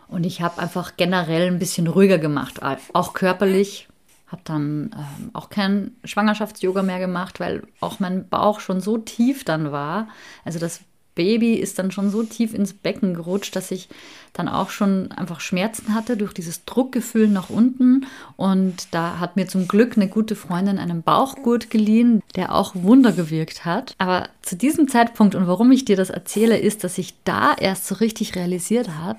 Und 0.09 0.25
ich 0.25 0.41
habe 0.41 0.63
einfach 0.63 0.97
generell 0.97 1.49
ein 1.49 1.59
bisschen 1.59 1.89
ruhiger 1.89 2.17
gemacht, 2.17 2.61
auch 2.95 3.13
körperlich. 3.13 3.89
Habe 4.29 4.43
dann 4.45 4.91
ähm, 4.95 5.31
auch 5.35 5.51
kein 5.51 5.93
Schwangerschafts-Yoga 6.05 6.83
mehr 6.83 6.99
gemacht, 6.99 7.39
weil 7.39 7.63
auch 7.81 8.01
mein 8.01 8.29
Bauch 8.29 8.61
schon 8.61 8.81
so 8.81 8.97
tief 8.97 9.45
dann 9.45 9.73
war. 9.73 10.09
Also 10.45 10.59
das 10.59 10.81
Baby 11.17 11.55
ist 11.55 11.81
dann 11.81 11.91
schon 11.91 12.11
so 12.11 12.23
tief 12.23 12.55
ins 12.55 12.73
Becken 12.73 13.15
gerutscht, 13.15 13.57
dass 13.57 13.73
ich 13.73 13.89
dann 14.33 14.49
auch 14.49 14.71
schon 14.71 15.11
einfach 15.11 15.41
Schmerzen 15.41 15.95
hatte 15.95 16.17
durch 16.17 16.33
dieses 16.33 16.65
Druckgefühl 16.65 17.27
nach 17.27 17.51
unten. 17.51 18.07
Und 18.37 18.89
da 18.93 19.19
hat 19.19 19.35
mir 19.35 19.49
zum 19.49 19.67
Glück 19.67 19.97
eine 19.97 20.09
gute 20.09 20.37
Freundin 20.37 20.79
einen 20.79 21.03
Bauchgurt 21.03 21.71
geliehen, 21.71 22.23
der 22.37 22.55
auch 22.55 22.75
Wunder 22.77 23.11
gewirkt 23.11 23.65
hat. 23.65 23.95
Aber 23.99 24.29
zu 24.43 24.55
diesem 24.55 24.87
Zeitpunkt 24.87 25.35
und 25.35 25.49
warum 25.49 25.73
ich 25.73 25.85
dir 25.85 25.97
das 25.97 26.11
erzähle, 26.11 26.59
ist, 26.59 26.85
dass 26.85 26.99
ich 26.99 27.15
da 27.25 27.55
erst 27.55 27.87
so 27.87 27.97
richtig 27.97 28.37
realisiert 28.37 28.91
habe, 28.91 29.19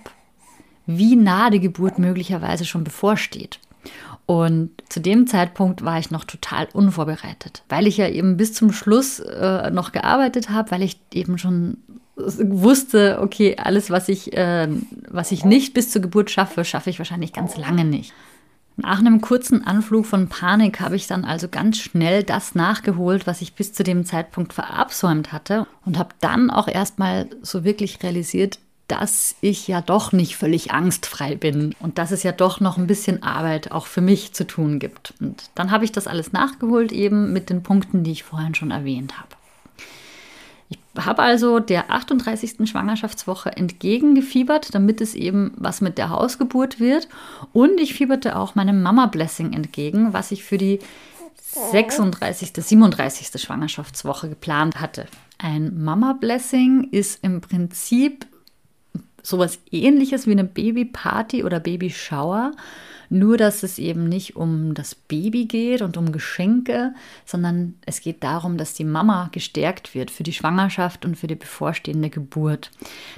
wie 0.85 1.15
nah 1.17 1.49
die 1.49 1.59
Geburt 1.59 1.99
möglicherweise 1.99 2.63
schon 2.63 2.83
bevorsteht. 2.83 3.59
Und 4.27 4.71
zu 4.89 4.99
dem 4.99 5.25
Zeitpunkt 5.25 5.85
war 5.85 5.99
ich 5.99 6.11
noch 6.11 6.25
total 6.25 6.67
unvorbereitet, 6.73 7.63
weil 7.69 7.87
ich 7.87 7.95
ja 7.95 8.09
eben 8.09 8.35
bis 8.35 8.53
zum 8.53 8.73
Schluss 8.73 9.19
äh, 9.19 9.71
noch 9.71 9.93
gearbeitet 9.93 10.49
habe, 10.49 10.69
weil 10.71 10.83
ich 10.83 10.99
eben 11.13 11.37
schon 11.37 11.77
wusste, 12.17 13.19
okay, 13.21 13.55
alles, 13.57 13.89
was 13.89 14.09
ich, 14.09 14.35
äh, 14.35 14.67
was 15.09 15.31
ich 15.31 15.45
nicht 15.45 15.73
bis 15.73 15.91
zur 15.91 16.01
Geburt 16.01 16.29
schaffe, 16.29 16.65
schaffe 16.65 16.89
ich 16.89 16.99
wahrscheinlich 16.99 17.31
ganz 17.31 17.55
lange 17.55 17.85
nicht. 17.85 18.13
Nach 18.75 18.99
einem 18.99 19.21
kurzen 19.21 19.65
Anflug 19.65 20.05
von 20.05 20.27
Panik 20.27 20.81
habe 20.81 20.97
ich 20.97 21.07
dann 21.07 21.23
also 21.23 21.47
ganz 21.47 21.77
schnell 21.77 22.23
das 22.23 22.53
nachgeholt, 22.53 23.27
was 23.27 23.41
ich 23.41 23.55
bis 23.55 23.71
zu 23.71 23.83
dem 23.83 24.05
Zeitpunkt 24.05 24.51
verabsäumt 24.51 25.31
hatte 25.31 25.67
und 25.85 25.97
habe 25.97 26.09
dann 26.19 26.51
auch 26.51 26.67
erstmal 26.67 27.27
so 27.41 27.63
wirklich 27.63 28.03
realisiert, 28.03 28.59
dass 28.87 29.35
ich 29.41 29.67
ja 29.67 29.81
doch 29.81 30.13
nicht 30.13 30.37
völlig 30.37 30.71
angstfrei 30.71 31.35
bin 31.35 31.75
und 31.79 31.97
dass 31.97 32.11
es 32.11 32.23
ja 32.23 32.31
doch 32.31 32.59
noch 32.59 32.77
ein 32.77 32.87
bisschen 32.87 33.21
Arbeit 33.21 33.71
auch 33.71 33.85
für 33.85 34.01
mich 34.01 34.33
zu 34.33 34.47
tun 34.47 34.79
gibt. 34.79 35.13
Und 35.19 35.49
dann 35.55 35.71
habe 35.71 35.83
ich 35.83 35.91
das 35.91 36.07
alles 36.07 36.31
nachgeholt, 36.31 36.91
eben 36.91 37.33
mit 37.33 37.49
den 37.49 37.63
Punkten, 37.63 38.03
die 38.03 38.11
ich 38.11 38.23
vorhin 38.23 38.55
schon 38.55 38.71
erwähnt 38.71 39.17
habe. 39.17 39.29
Ich 40.69 40.79
habe 40.97 41.21
also 41.21 41.59
der 41.59 41.91
38. 41.91 42.69
Schwangerschaftswoche 42.69 43.51
entgegengefiebert, 43.55 44.73
damit 44.73 45.01
es 45.01 45.15
eben 45.15 45.51
was 45.55 45.81
mit 45.81 45.97
der 45.97 46.09
Hausgeburt 46.09 46.79
wird. 46.79 47.07
Und 47.53 47.79
ich 47.79 47.93
fieberte 47.93 48.37
auch 48.37 48.55
meinem 48.55 48.81
Mama-Blessing 48.81 49.53
entgegen, 49.53 50.13
was 50.13 50.31
ich 50.31 50.43
für 50.43 50.57
die 50.57 50.79
36., 51.71 52.51
37. 52.55 53.41
Schwangerschaftswoche 53.41 54.29
geplant 54.29 54.79
hatte. 54.79 55.07
Ein 55.37 55.83
Mama-Blessing 55.83 56.89
ist 56.91 57.23
im 57.23 57.41
Prinzip 57.41 58.25
sowas 59.27 59.59
ähnliches 59.71 60.25
wie 60.25 60.31
eine 60.31 60.45
Babyparty 60.45 61.43
oder 61.43 61.59
Babyshower, 61.59 62.53
nur 63.09 63.37
dass 63.37 63.63
es 63.63 63.77
eben 63.77 64.07
nicht 64.07 64.35
um 64.35 64.73
das 64.73 64.95
Baby 64.95 65.45
geht 65.45 65.81
und 65.81 65.97
um 65.97 66.11
Geschenke, 66.11 66.93
sondern 67.25 67.75
es 67.85 68.01
geht 68.01 68.23
darum, 68.23 68.57
dass 68.57 68.73
die 68.73 68.85
Mama 68.85 69.29
gestärkt 69.31 69.93
wird 69.95 70.11
für 70.11 70.23
die 70.23 70.33
Schwangerschaft 70.33 71.05
und 71.05 71.15
für 71.15 71.27
die 71.27 71.35
bevorstehende 71.35 72.09
Geburt. 72.09 72.71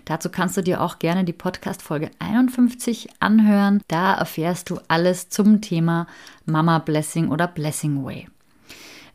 Dazu 0.05 0.29
kannst 0.29 0.57
du 0.57 0.61
dir 0.61 0.81
auch 0.81 0.99
gerne 0.99 1.23
die 1.23 1.33
Podcast 1.33 1.81
Folge 1.81 2.09
51 2.17 3.09
anhören. 3.19 3.81
Da 3.87 4.15
erfährst 4.15 4.69
du 4.69 4.79
alles 4.87 5.29
zum 5.29 5.61
Thema 5.61 6.07
Mama 6.45 6.79
Blessing 6.79 7.29
oder 7.29 7.47
Blessing 7.47 8.03
Way. 8.03 8.27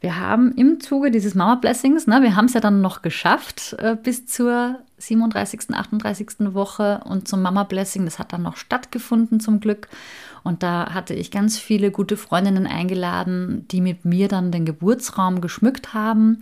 Wir 0.01 0.21
haben 0.21 0.53
im 0.57 0.81
Zuge 0.81 1.11
dieses 1.11 1.35
Mama 1.35 1.55
Blessings, 1.55 2.07
ne, 2.07 2.21
wir 2.21 2.37
haben 2.37 2.45
es 2.45 2.53
ja 2.53 2.61
dann 2.61 2.83
noch 2.83 3.01
geschafft 3.01 3.75
äh, 3.79 3.97
bis 3.97 4.27
zur 4.27 4.79
37., 4.99 5.75
38. 5.75 6.55
Woche 6.55 7.01
und 7.05 7.27
zum 7.27 7.43
Mama 7.43 7.65
Blessing, 7.65 8.05
das 8.05 8.19
hat 8.19 8.33
dann 8.33 8.43
noch 8.43 8.57
stattgefunden 8.57 9.41
zum 9.41 9.61
Glück. 9.61 9.89
Und 10.45 10.63
da 10.63 10.93
hatte 10.93 11.15
ich 11.15 11.31
ganz 11.31 11.59
viele 11.59 11.91
gute 11.91 12.17
Freundinnen 12.17 12.67
eingeladen, 12.67 13.67
die 13.69 13.81
mit 13.81 14.05
mir 14.05 14.29
dann 14.29 14.53
den 14.53 14.67
Geburtsraum 14.67 15.41
geschmückt 15.41 15.95
haben. 15.95 16.39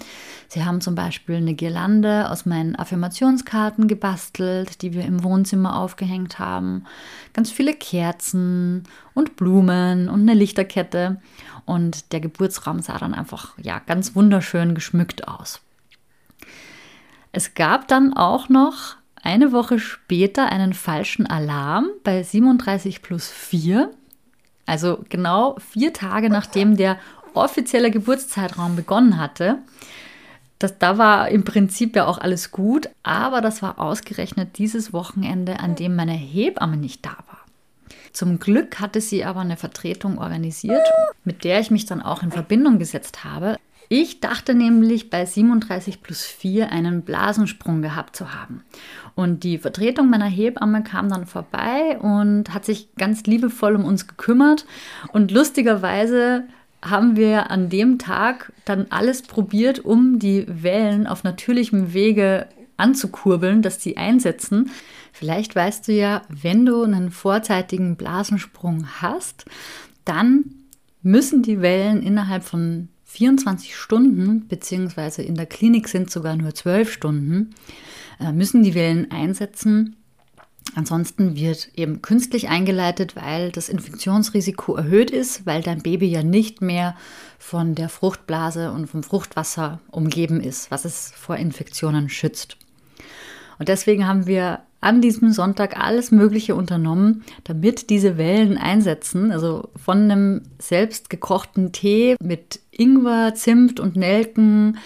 Sie 0.49 0.65
haben 0.65 0.81
zum 0.81 0.97
Beispiel 0.97 1.37
eine 1.37 1.55
Girlande 1.55 2.29
aus 2.29 2.45
meinen 2.45 2.77
Affirmationskarten 2.77 3.87
gebastelt, 3.87 4.83
die 4.83 4.93
wir 4.93 5.05
im 5.05 5.23
Wohnzimmer 5.23 5.79
aufgehängt 5.79 6.41
haben. 6.41 6.85
Ganz 7.33 7.51
viele 7.51 7.75
Kerzen 7.75 8.83
und 9.15 9.37
Blumen 9.37 10.09
und 10.09 10.23
eine 10.23 10.35
Lichterkette. 10.35 11.21
Und 11.65 12.13
der 12.13 12.21
Geburtsraum 12.21 12.81
sah 12.81 12.99
dann 12.99 13.15
einfach 13.15 13.57
ja 13.59 13.79
ganz 13.79 14.17
wunderschön 14.17 14.75
geschmückt 14.75 15.29
aus. 15.29 15.61
Es 17.33 17.55
gab 17.55 17.89
dann 17.89 18.15
auch 18.15 18.49
noch 18.49 18.97
eine 19.23 19.53
Woche 19.53 19.79
später 19.79 20.51
einen 20.51 20.75
falschen 20.75 21.27
Alarm 21.27 21.89
bei 22.05 22.23
37 22.23 23.03
plus 23.03 23.29
4. 23.29 23.91
Also 24.67 25.05
genau 25.09 25.57
vier 25.59 25.93
Tage 25.93 26.29
nachdem 26.29 26.77
der 26.77 26.99
offizielle 27.35 27.91
Geburtszeitraum 27.91 28.77
begonnen 28.77 29.19
hatte. 29.19 29.59
Das, 30.59 30.79
da 30.79 30.99
war 30.99 31.29
im 31.29 31.45
Prinzip 31.45 31.97
ja 31.97 32.07
auch 32.07 32.19
alles 32.19 32.51
gut, 32.51 32.89
aber 33.03 33.41
das 33.41 33.63
war 33.63 33.81
ausgerechnet 33.81 34.59
dieses 34.59 34.93
Wochenende, 34.93 35.59
an 35.59 35.75
dem 35.75 35.97
meine 35.97 36.13
Hebamme 36.13 36.77
nicht 36.77 37.05
da 37.05 37.11
war. 37.11 37.41
Zum 38.13 38.39
Glück 38.39 38.79
hatte 38.79 39.01
sie 39.01 39.25
aber 39.25 39.41
eine 39.41 39.57
Vertretung 39.57 40.19
organisiert, 40.19 40.87
mit 41.25 41.45
der 41.45 41.61
ich 41.61 41.71
mich 41.71 41.87
dann 41.87 42.03
auch 42.03 42.23
in 42.23 42.31
Verbindung 42.31 42.79
gesetzt 42.79 43.25
habe. 43.25 43.57
Ich 43.95 44.21
dachte 44.21 44.55
nämlich 44.55 45.11
bei 45.11 45.27
37 45.27 46.01
plus 46.01 46.25
4 46.25 46.73
einen 46.73 47.03
Blasensprung 47.03 47.83
gehabt 47.83 48.17
zu 48.17 48.33
haben. 48.33 48.63
Und 49.15 49.45
die 49.45 49.59
Vertretung 49.59 50.09
meiner 50.09 50.31
Hebamme 50.31 50.83
kam 50.83 51.11
dann 51.11 51.27
vorbei 51.27 51.99
und 52.01 52.55
hat 52.55 52.65
sich 52.65 52.89
ganz 52.97 53.25
liebevoll 53.25 53.77
um 53.77 53.85
uns 53.85 54.07
gekümmert. 54.07 54.65
Und 55.13 55.31
lustigerweise 55.31 56.45
haben 56.81 57.17
wir 57.17 57.51
an 57.51 57.69
dem 57.69 57.99
Tag 57.99 58.55
dann 58.65 58.87
alles 58.89 59.21
probiert, 59.21 59.81
um 59.81 60.19
die 60.19 60.47
Wellen 60.49 61.07
auf 61.07 61.23
natürlichem 61.23 61.93
Wege 61.93 62.47
anzukurbeln, 62.79 63.61
dass 63.61 63.77
die 63.77 63.99
einsetzen. 63.99 64.71
Vielleicht 65.13 65.55
weißt 65.55 65.89
du 65.89 65.93
ja, 65.93 66.23
wenn 66.31 66.65
du 66.65 66.83
einen 66.83 67.11
vorzeitigen 67.11 67.97
Blasensprung 67.97 68.87
hast, 69.03 69.45
dann 70.07 70.47
müssen 71.03 71.43
die 71.43 71.61
Wellen 71.61 72.03
innerhalb 72.03 72.43
von 72.43 72.89
24 73.13 73.77
Stunden, 73.77 74.49
beziehungsweise 74.49 75.23
in 75.23 75.35
der 75.35 75.45
Klinik 75.45 75.89
sind 75.89 76.11
sogar 76.11 76.35
nur 76.35 76.55
12 76.55 76.91
Stunden, 76.91 77.55
äh, 78.19 78.33
müssen 78.33 78.63
die 78.63 78.75
Wellen 78.75 79.11
einsetzen. 79.11 79.97
Ansonsten 80.75 81.37
wird 81.37 81.71
eben 81.77 82.01
künstlich 82.01 82.49
eingeleitet, 82.49 83.15
weil 83.15 83.51
das 83.53 83.69
Infektionsrisiko 83.69 84.77
erhöht 84.77 85.11
ist, 85.11 85.45
weil 85.45 85.63
dein 85.63 85.83
Baby 85.83 86.07
ja 86.07 86.23
nicht 86.23 86.63
mehr 86.63 86.97
von 87.39 87.75
der 87.75 87.91
Fruchtblase 87.91 88.73
und 88.73 88.87
vom 88.87 89.03
Fruchtwasser 89.03 89.81
umgeben 89.91 90.41
ist, 90.41 90.71
was 90.71 90.87
es 90.87 91.13
vor 91.15 91.37
Infektionen 91.37 92.09
schützt. 92.09 92.57
Und 93.59 93.69
deswegen 93.69 94.07
haben 94.07 94.27
wir 94.27 94.61
an 94.83 95.01
diesem 95.01 95.31
Sonntag 95.33 95.79
alles 95.79 96.11
Mögliche 96.11 96.55
unternommen, 96.55 97.25
damit 97.45 97.89
diese 97.89 98.19
Wellen 98.19 98.59
einsetzen. 98.59 99.31
Also 99.31 99.69
von 99.77 100.11
einem 100.11 100.43
selbst 100.59 101.09
gekochten 101.09 101.73
Tee 101.73 102.17
mit 102.21 102.61
Ingwer, 102.73 103.35
Zimt 103.35 103.81
und 103.81 103.97
Nelken 103.97 104.79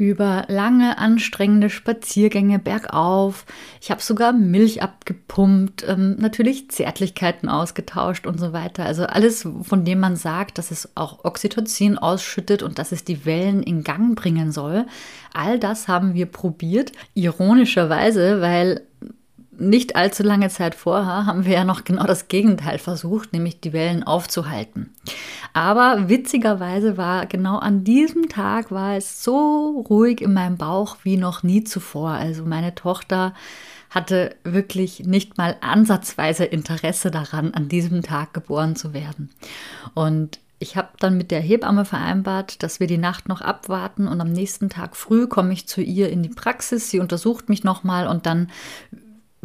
über 0.00 0.46
lange 0.48 0.96
anstrengende 0.96 1.68
Spaziergänge 1.68 2.58
bergauf. 2.58 3.44
Ich 3.82 3.90
habe 3.90 4.00
sogar 4.00 4.32
Milch 4.32 4.82
abgepumpt, 4.82 5.84
ähm, 5.86 6.16
natürlich 6.18 6.70
Zärtlichkeiten 6.70 7.50
ausgetauscht 7.50 8.26
und 8.26 8.40
so 8.40 8.54
weiter. 8.54 8.86
Also 8.86 9.04
alles, 9.04 9.46
von 9.62 9.84
dem 9.84 10.00
man 10.00 10.16
sagt, 10.16 10.56
dass 10.56 10.70
es 10.70 10.96
auch 10.96 11.24
Oxytocin 11.26 11.98
ausschüttet 11.98 12.62
und 12.62 12.78
dass 12.78 12.92
es 12.92 13.04
die 13.04 13.26
Wellen 13.26 13.62
in 13.62 13.84
Gang 13.84 14.16
bringen 14.16 14.52
soll. 14.52 14.86
All 15.34 15.58
das 15.58 15.86
haben 15.86 16.14
wir 16.14 16.26
probiert. 16.26 16.92
Ironischerweise, 17.12 18.40
weil 18.40 18.86
nicht 19.60 19.94
allzu 19.94 20.22
lange 20.22 20.48
Zeit 20.48 20.74
vorher 20.74 21.26
haben 21.26 21.44
wir 21.44 21.52
ja 21.52 21.64
noch 21.64 21.84
genau 21.84 22.04
das 22.04 22.28
Gegenteil 22.28 22.78
versucht, 22.78 23.32
nämlich 23.32 23.60
die 23.60 23.72
Wellen 23.72 24.02
aufzuhalten. 24.02 24.92
Aber 25.52 26.08
witzigerweise 26.08 26.96
war 26.96 27.26
genau 27.26 27.58
an 27.58 27.84
diesem 27.84 28.28
Tag 28.28 28.70
war 28.70 28.96
es 28.96 29.22
so 29.22 29.84
ruhig 29.88 30.20
in 30.20 30.32
meinem 30.32 30.56
Bauch 30.56 30.96
wie 31.02 31.16
noch 31.16 31.42
nie 31.42 31.64
zuvor. 31.64 32.10
Also 32.10 32.44
meine 32.44 32.74
Tochter 32.74 33.34
hatte 33.90 34.36
wirklich 34.44 35.00
nicht 35.00 35.36
mal 35.36 35.56
ansatzweise 35.60 36.44
Interesse 36.44 37.10
daran, 37.10 37.52
an 37.54 37.68
diesem 37.68 38.02
Tag 38.02 38.32
geboren 38.32 38.76
zu 38.76 38.94
werden. 38.94 39.30
Und 39.94 40.38
ich 40.60 40.76
habe 40.76 40.90
dann 40.98 41.16
mit 41.16 41.30
der 41.30 41.40
Hebamme 41.40 41.84
vereinbart, 41.84 42.62
dass 42.62 42.80
wir 42.80 42.86
die 42.86 42.98
Nacht 42.98 43.28
noch 43.28 43.40
abwarten 43.40 44.06
und 44.06 44.20
am 44.20 44.30
nächsten 44.30 44.68
Tag 44.68 44.94
früh 44.94 45.26
komme 45.26 45.52
ich 45.52 45.66
zu 45.66 45.80
ihr 45.80 46.10
in 46.10 46.22
die 46.22 46.28
Praxis. 46.28 46.90
Sie 46.90 47.00
untersucht 47.00 47.48
mich 47.48 47.64
nochmal 47.64 48.06
und 48.06 48.26
dann 48.26 48.50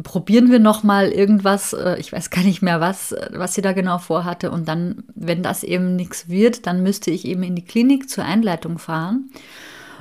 probieren 0.02 0.50
wir 0.50 0.58
noch 0.58 0.82
mal 0.82 1.10
irgendwas, 1.10 1.72
äh, 1.72 1.96
ich 1.98 2.12
weiß 2.12 2.30
gar 2.30 2.42
nicht 2.42 2.62
mehr 2.62 2.80
was, 2.80 3.14
was 3.30 3.54
sie 3.54 3.62
da 3.62 3.72
genau 3.72 3.98
vorhatte 3.98 4.50
und 4.50 4.68
dann, 4.68 5.04
wenn 5.14 5.42
das 5.42 5.62
eben 5.62 5.96
nichts 5.96 6.28
wird, 6.28 6.66
dann 6.66 6.82
müsste 6.82 7.10
ich 7.10 7.24
eben 7.24 7.42
in 7.42 7.54
die 7.54 7.64
Klinik 7.64 8.10
zur 8.10 8.24
Einleitung 8.24 8.78
fahren. 8.78 9.30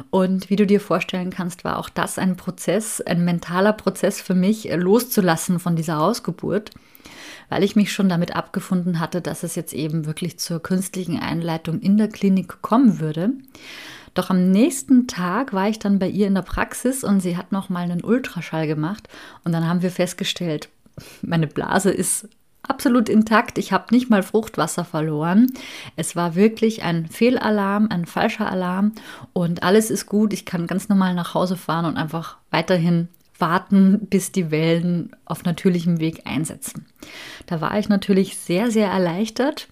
Und 0.10 0.50
wie 0.50 0.58
du 0.58 0.68
dir 0.68 0.82
vorstellen 0.82 1.30
kannst, 1.30 1.64
war 1.64 1.80
auch 1.80 1.88
das 1.88 2.20
ein 2.20 2.36
Prozess, 2.36 3.00
ein 3.00 3.24
mentaler 3.24 3.72
Prozess 3.72 4.20
für 4.20 4.36
mich, 4.36 4.70
äh, 4.70 4.76
loszulassen 4.76 5.60
von 5.60 5.76
dieser 5.76 6.02
Ausgeburt, 6.02 6.72
weil 7.50 7.64
ich 7.64 7.78
mich 7.78 7.94
schon 7.94 8.10
damit 8.10 8.36
abgefunden 8.36 9.00
hatte, 9.00 9.22
dass 9.22 9.44
es 9.44 9.56
jetzt 9.56 9.74
eben 9.74 10.06
wirklich 10.06 10.40
zur 10.40 10.62
künstlichen 10.62 11.20
Einleitung 11.20 11.80
in 11.80 11.98
der 11.98 12.10
Klinik 12.10 12.62
kommen 12.62 13.00
würde. 13.00 13.32
Doch 14.16 14.32
am 14.32 14.50
nächsten 14.50 15.08
Tag 15.08 15.54
war 15.54 15.70
ich 15.70 15.78
dann 15.78 16.00
bei 16.00 16.08
ihr 16.08 16.26
in 16.26 16.36
der 16.36 16.42
Praxis 16.42 17.04
und 17.04 17.20
sie 17.20 17.38
hat 17.38 17.52
noch 17.52 17.70
mal 17.70 17.84
einen 17.84 18.04
Ultraschall 18.04 18.66
gemacht 18.66 19.08
und 19.44 19.52
dann 19.52 19.68
haben 19.68 19.84
wir 19.84 19.92
festgestellt, 19.92 20.70
meine 21.22 21.48
Blase 21.48 21.92
ist 21.92 22.28
absolut 22.64 23.10
intakt. 23.10 23.58
Ich 23.58 23.72
habe 23.72 23.94
nicht 23.94 24.10
mal 24.10 24.24
Fruchtwasser 24.24 24.86
verloren. 24.86 25.52
Es 25.96 26.16
war 26.16 26.34
wirklich 26.34 26.84
ein 26.84 27.08
Fehlalarm, 27.08 27.88
ein 27.90 28.06
falscher 28.06 28.50
Alarm 28.50 28.94
und 29.34 29.64
alles 29.64 29.92
ist 29.92 30.08
gut. 30.08 30.34
Ich 30.34 30.46
kann 30.46 30.66
ganz 30.66 30.90
normal 30.90 31.14
nach 31.14 31.34
Hause 31.34 31.58
fahren 31.58 31.86
und 31.86 31.98
einfach 31.98 32.38
weiterhin 32.50 33.10
warten, 33.38 34.08
bis 34.10 34.32
die 34.32 34.50
Wellen 34.50 35.16
auf 35.26 35.44
natürlichem 35.44 36.00
Weg 36.00 36.22
einsetzen. 36.26 36.86
Da 37.46 37.60
war 37.62 37.78
ich 37.78 37.90
natürlich 37.90 38.38
sehr, 38.38 38.72
sehr 38.72 38.88
erleichtert. 38.88 39.68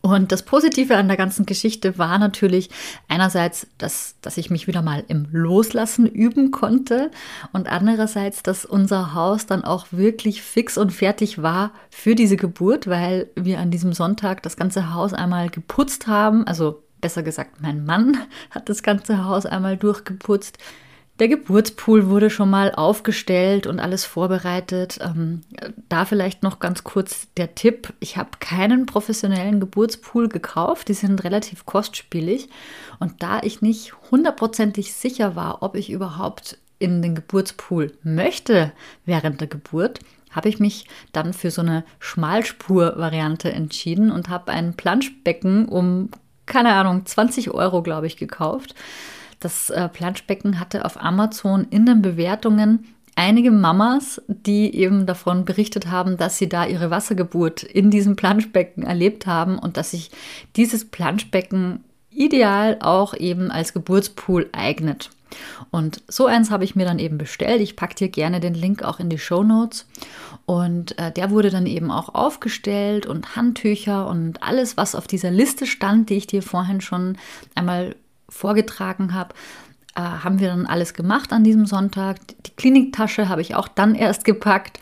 Und 0.00 0.30
das 0.30 0.44
Positive 0.44 0.96
an 0.96 1.08
der 1.08 1.16
ganzen 1.16 1.46
Geschichte 1.46 1.98
war 1.98 2.18
natürlich 2.18 2.70
einerseits, 3.08 3.66
dass, 3.78 4.14
dass 4.20 4.36
ich 4.36 4.50
mich 4.50 4.66
wieder 4.66 4.82
mal 4.82 5.04
im 5.08 5.26
Loslassen 5.32 6.06
üben 6.06 6.52
konnte 6.52 7.10
und 7.52 7.68
andererseits, 7.68 8.42
dass 8.42 8.64
unser 8.64 9.14
Haus 9.14 9.46
dann 9.46 9.64
auch 9.64 9.86
wirklich 9.90 10.42
fix 10.42 10.78
und 10.78 10.92
fertig 10.92 11.42
war 11.42 11.72
für 11.90 12.14
diese 12.14 12.36
Geburt, 12.36 12.86
weil 12.86 13.30
wir 13.34 13.58
an 13.58 13.70
diesem 13.70 13.92
Sonntag 13.92 14.42
das 14.42 14.56
ganze 14.56 14.94
Haus 14.94 15.12
einmal 15.12 15.50
geputzt 15.50 16.06
haben. 16.06 16.46
Also 16.46 16.84
besser 17.00 17.22
gesagt, 17.22 17.60
mein 17.60 17.84
Mann 17.84 18.16
hat 18.50 18.68
das 18.68 18.82
ganze 18.82 19.24
Haus 19.24 19.46
einmal 19.46 19.76
durchgeputzt. 19.76 20.58
Der 21.18 21.28
Geburtspool 21.28 22.08
wurde 22.10 22.28
schon 22.28 22.50
mal 22.50 22.74
aufgestellt 22.74 23.66
und 23.66 23.80
alles 23.80 24.04
vorbereitet. 24.04 24.98
Ähm, 25.00 25.40
da 25.88 26.04
vielleicht 26.04 26.42
noch 26.42 26.58
ganz 26.58 26.84
kurz 26.84 27.28
der 27.38 27.54
Tipp. 27.54 27.94
Ich 28.00 28.18
habe 28.18 28.30
keinen 28.38 28.84
professionellen 28.84 29.58
Geburtspool 29.58 30.28
gekauft. 30.28 30.88
Die 30.88 30.94
sind 30.94 31.24
relativ 31.24 31.64
kostspielig. 31.64 32.48
Und 33.00 33.22
da 33.22 33.40
ich 33.42 33.62
nicht 33.62 33.94
hundertprozentig 34.10 34.92
sicher 34.92 35.36
war, 35.36 35.62
ob 35.62 35.74
ich 35.74 35.90
überhaupt 35.90 36.58
in 36.78 37.00
den 37.00 37.14
Geburtspool 37.14 37.92
möchte 38.02 38.72
während 39.06 39.40
der 39.40 39.48
Geburt, 39.48 40.00
habe 40.30 40.50
ich 40.50 40.60
mich 40.60 40.86
dann 41.12 41.32
für 41.32 41.50
so 41.50 41.62
eine 41.62 41.84
Schmalspur-Variante 41.98 43.50
entschieden 43.50 44.10
und 44.10 44.28
habe 44.28 44.52
ein 44.52 44.74
Planschbecken 44.74 45.66
um, 45.66 46.10
keine 46.44 46.74
Ahnung, 46.74 47.06
20 47.06 47.52
Euro, 47.52 47.82
glaube 47.82 48.06
ich, 48.06 48.18
gekauft 48.18 48.74
das 49.40 49.70
äh, 49.70 49.88
Planschbecken 49.88 50.58
hatte 50.60 50.84
auf 50.84 51.00
Amazon 51.02 51.66
in 51.70 51.86
den 51.86 52.02
Bewertungen 52.02 52.86
einige 53.16 53.50
Mamas, 53.50 54.20
die 54.28 54.74
eben 54.74 55.06
davon 55.06 55.44
berichtet 55.44 55.88
haben, 55.88 56.16
dass 56.16 56.38
sie 56.38 56.48
da 56.48 56.66
ihre 56.66 56.90
Wassergeburt 56.90 57.62
in 57.62 57.90
diesem 57.90 58.14
Planschbecken 58.14 58.82
erlebt 58.82 59.26
haben 59.26 59.58
und 59.58 59.76
dass 59.76 59.92
sich 59.92 60.10
dieses 60.54 60.84
Planschbecken 60.84 61.82
ideal 62.10 62.78
auch 62.80 63.14
eben 63.14 63.50
als 63.50 63.72
Geburtspool 63.72 64.48
eignet. 64.52 65.10
Und 65.70 66.02
so 66.08 66.26
eins 66.26 66.50
habe 66.50 66.64
ich 66.64 66.76
mir 66.76 66.84
dann 66.84 66.98
eben 66.98 67.18
bestellt. 67.18 67.60
Ich 67.60 67.76
packe 67.76 67.94
dir 67.94 68.08
gerne 68.08 68.40
den 68.40 68.54
Link 68.54 68.82
auch 68.82 69.00
in 69.00 69.08
die 69.08 69.18
Show 69.18 69.42
Notes. 69.42 69.86
Und 70.44 70.98
äh, 70.98 71.10
der 71.10 71.30
wurde 71.30 71.50
dann 71.50 71.66
eben 71.66 71.90
auch 71.90 72.14
aufgestellt 72.14 73.06
und 73.06 73.34
Handtücher 73.34 74.06
und 74.06 74.42
alles, 74.42 74.76
was 74.76 74.94
auf 74.94 75.06
dieser 75.06 75.30
Liste 75.30 75.66
stand, 75.66 76.08
die 76.10 76.14
ich 76.14 76.26
dir 76.26 76.42
vorhin 76.42 76.80
schon 76.80 77.18
einmal 77.54 77.96
vorgetragen 78.36 79.14
habe, 79.14 79.34
äh, 79.94 80.00
haben 80.00 80.38
wir 80.38 80.48
dann 80.48 80.66
alles 80.66 80.94
gemacht 80.94 81.32
an 81.32 81.42
diesem 81.42 81.66
Sonntag. 81.66 82.18
Die 82.44 82.54
Kliniktasche 82.54 83.28
habe 83.28 83.40
ich 83.40 83.54
auch 83.54 83.68
dann 83.68 83.94
erst 83.94 84.24
gepackt. 84.24 84.78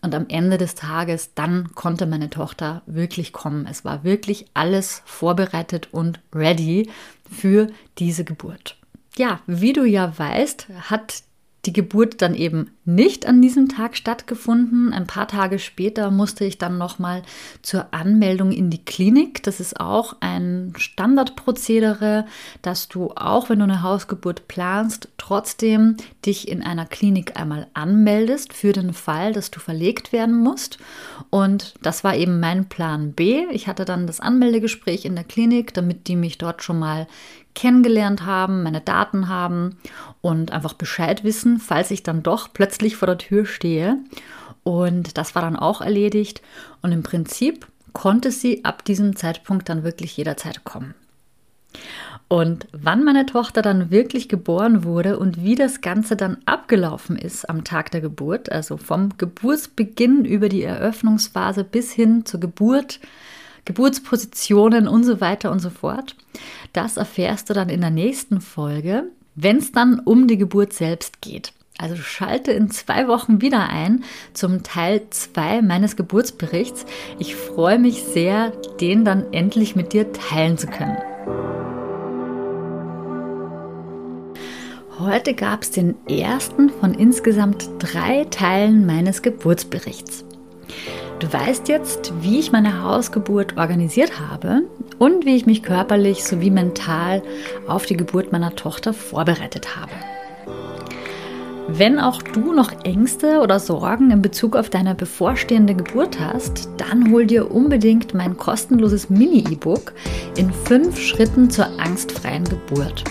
Und 0.00 0.14
am 0.14 0.26
Ende 0.28 0.58
des 0.58 0.76
Tages, 0.76 1.34
dann 1.34 1.74
konnte 1.74 2.06
meine 2.06 2.30
Tochter 2.30 2.82
wirklich 2.86 3.32
kommen. 3.32 3.66
Es 3.68 3.84
war 3.84 4.04
wirklich 4.04 4.46
alles 4.54 5.02
vorbereitet 5.06 5.88
und 5.90 6.20
ready 6.32 6.88
für 7.28 7.68
diese 7.98 8.24
Geburt. 8.24 8.76
Ja, 9.16 9.40
wie 9.46 9.72
du 9.72 9.84
ja 9.84 10.16
weißt, 10.16 10.68
hat 10.82 11.22
die 11.64 11.72
Geburt 11.72 12.22
dann 12.22 12.34
eben 12.34 12.70
nicht 12.88 13.26
an 13.26 13.42
diesem 13.42 13.68
Tag 13.68 13.98
stattgefunden. 13.98 14.94
Ein 14.94 15.06
paar 15.06 15.28
Tage 15.28 15.58
später 15.58 16.10
musste 16.10 16.46
ich 16.46 16.56
dann 16.56 16.78
nochmal 16.78 17.22
zur 17.60 17.92
Anmeldung 17.92 18.50
in 18.50 18.70
die 18.70 18.82
Klinik. 18.82 19.42
Das 19.42 19.60
ist 19.60 19.78
auch 19.78 20.16
ein 20.20 20.72
Standardprozedere, 20.74 22.24
dass 22.62 22.88
du 22.88 23.10
auch, 23.14 23.50
wenn 23.50 23.58
du 23.58 23.64
eine 23.64 23.82
Hausgeburt 23.82 24.48
planst, 24.48 25.10
trotzdem 25.18 25.98
dich 26.24 26.48
in 26.48 26.62
einer 26.62 26.86
Klinik 26.86 27.38
einmal 27.38 27.66
anmeldest 27.74 28.54
für 28.54 28.72
den 28.72 28.94
Fall, 28.94 29.34
dass 29.34 29.50
du 29.50 29.60
verlegt 29.60 30.14
werden 30.14 30.38
musst. 30.38 30.78
Und 31.28 31.74
das 31.82 32.04
war 32.04 32.16
eben 32.16 32.40
mein 32.40 32.70
Plan 32.70 33.12
B. 33.12 33.44
Ich 33.50 33.66
hatte 33.66 33.84
dann 33.84 34.06
das 34.06 34.20
Anmeldegespräch 34.20 35.04
in 35.04 35.14
der 35.14 35.24
Klinik, 35.24 35.74
damit 35.74 36.08
die 36.08 36.16
mich 36.16 36.38
dort 36.38 36.62
schon 36.62 36.78
mal 36.78 37.06
kennengelernt 37.58 38.24
haben, 38.24 38.62
meine 38.62 38.80
Daten 38.80 39.28
haben 39.28 39.78
und 40.20 40.52
einfach 40.52 40.74
Bescheid 40.74 41.24
wissen, 41.24 41.58
falls 41.58 41.90
ich 41.90 42.04
dann 42.04 42.22
doch 42.22 42.46
plötzlich 42.78 42.96
vor 42.96 43.06
der 43.06 43.18
Tür 43.18 43.44
stehe. 43.44 43.98
Und 44.62 45.18
das 45.18 45.34
war 45.34 45.42
dann 45.42 45.56
auch 45.56 45.80
erledigt. 45.80 46.42
Und 46.80 46.92
im 46.92 47.02
Prinzip 47.02 47.66
konnte 47.92 48.30
sie 48.30 48.64
ab 48.64 48.84
diesem 48.84 49.16
Zeitpunkt 49.16 49.68
dann 49.68 49.82
wirklich 49.82 50.16
jederzeit 50.16 50.64
kommen. 50.64 50.94
Und 52.28 52.66
wann 52.72 53.04
meine 53.04 53.26
Tochter 53.26 53.62
dann 53.62 53.90
wirklich 53.90 54.28
geboren 54.28 54.84
wurde 54.84 55.18
und 55.18 55.42
wie 55.42 55.54
das 55.54 55.80
Ganze 55.80 56.14
dann 56.14 56.38
abgelaufen 56.44 57.16
ist 57.16 57.48
am 57.48 57.64
Tag 57.64 57.90
der 57.90 58.02
Geburt, 58.02 58.52
also 58.52 58.76
vom 58.76 59.16
Geburtsbeginn 59.16 60.24
über 60.24 60.48
die 60.48 60.62
Eröffnungsphase 60.62 61.64
bis 61.64 61.92
hin 61.92 62.26
zur 62.26 62.40
Geburt, 62.40 63.00
Geburtspositionen 63.64 64.88
und 64.88 65.04
so 65.04 65.20
weiter 65.20 65.50
und 65.50 65.60
so 65.60 65.70
fort, 65.70 66.16
das 66.74 66.98
erfährst 66.98 67.48
du 67.48 67.54
dann 67.54 67.70
in 67.70 67.80
der 67.80 67.90
nächsten 67.90 68.40
Folge, 68.40 69.04
wenn 69.34 69.56
es 69.56 69.72
dann 69.72 69.98
um 69.98 70.26
die 70.26 70.38
Geburt 70.38 70.74
selbst 70.74 71.22
geht. 71.22 71.52
Also 71.80 71.94
schalte 71.94 72.50
in 72.50 72.72
zwei 72.72 73.06
Wochen 73.06 73.40
wieder 73.40 73.68
ein 73.68 74.02
zum 74.32 74.64
Teil 74.64 75.02
2 75.10 75.62
meines 75.62 75.94
Geburtsberichts. 75.94 76.84
Ich 77.20 77.36
freue 77.36 77.78
mich 77.78 78.02
sehr, 78.02 78.50
den 78.80 79.04
dann 79.04 79.32
endlich 79.32 79.76
mit 79.76 79.92
dir 79.92 80.12
teilen 80.12 80.58
zu 80.58 80.66
können. 80.66 80.98
Heute 84.98 85.34
gab 85.34 85.62
es 85.62 85.70
den 85.70 85.94
ersten 86.08 86.68
von 86.68 86.94
insgesamt 86.94 87.70
drei 87.78 88.24
Teilen 88.24 88.84
meines 88.84 89.22
Geburtsberichts. 89.22 90.24
Du 91.20 91.32
weißt 91.32 91.68
jetzt, 91.68 92.12
wie 92.20 92.40
ich 92.40 92.50
meine 92.50 92.82
Hausgeburt 92.82 93.56
organisiert 93.56 94.18
habe 94.18 94.62
und 94.98 95.24
wie 95.24 95.36
ich 95.36 95.46
mich 95.46 95.62
körperlich 95.62 96.24
sowie 96.24 96.50
mental 96.50 97.22
auf 97.68 97.86
die 97.86 97.96
Geburt 97.96 98.32
meiner 98.32 98.56
Tochter 98.56 98.92
vorbereitet 98.92 99.76
habe. 99.76 99.92
Wenn 101.70 101.98
auch 101.98 102.22
du 102.22 102.54
noch 102.54 102.72
Ängste 102.84 103.40
oder 103.40 103.60
Sorgen 103.60 104.10
in 104.10 104.22
Bezug 104.22 104.56
auf 104.56 104.70
deine 104.70 104.94
bevorstehende 104.94 105.74
Geburt 105.74 106.18
hast, 106.18 106.70
dann 106.78 107.12
hol 107.12 107.26
dir 107.26 107.50
unbedingt 107.50 108.14
mein 108.14 108.38
kostenloses 108.38 109.10
Mini-E-Book 109.10 109.92
in 110.38 110.50
fünf 110.50 110.98
Schritten 110.98 111.50
zur 111.50 111.66
angstfreien 111.78 112.44
Geburt. 112.44 113.04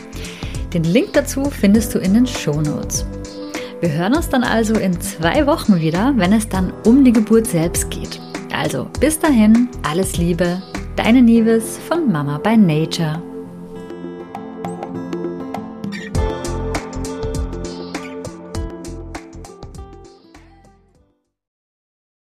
Den 0.74 0.84
Link 0.84 1.14
dazu 1.14 1.46
findest 1.46 1.94
du 1.94 2.00
in 2.00 2.16
den 2.16 2.26
Show 2.26 2.60
Notes. 2.60 3.06
Wir 3.80 3.92
hören 3.92 4.16
uns 4.16 4.28
dann 4.30 4.44
also 4.44 4.74
in 4.74 5.00
zwei 5.00 5.46
Wochen 5.46 5.80
wieder, 5.80 6.14
wenn 6.18 6.34
es 6.34 6.50
dann 6.50 6.74
um 6.84 7.06
die 7.06 7.14
Geburt 7.14 7.46
selbst 7.46 7.92
geht. 7.92 8.20
Also 8.52 8.88
bis 9.00 9.20
dahin, 9.20 9.70
alles 9.84 10.18
Liebe, 10.18 10.64
deine 10.96 11.22
Nieves 11.22 11.78
von 11.78 12.12
Mama 12.12 12.40
by 12.40 12.58
Nature. 12.58 13.22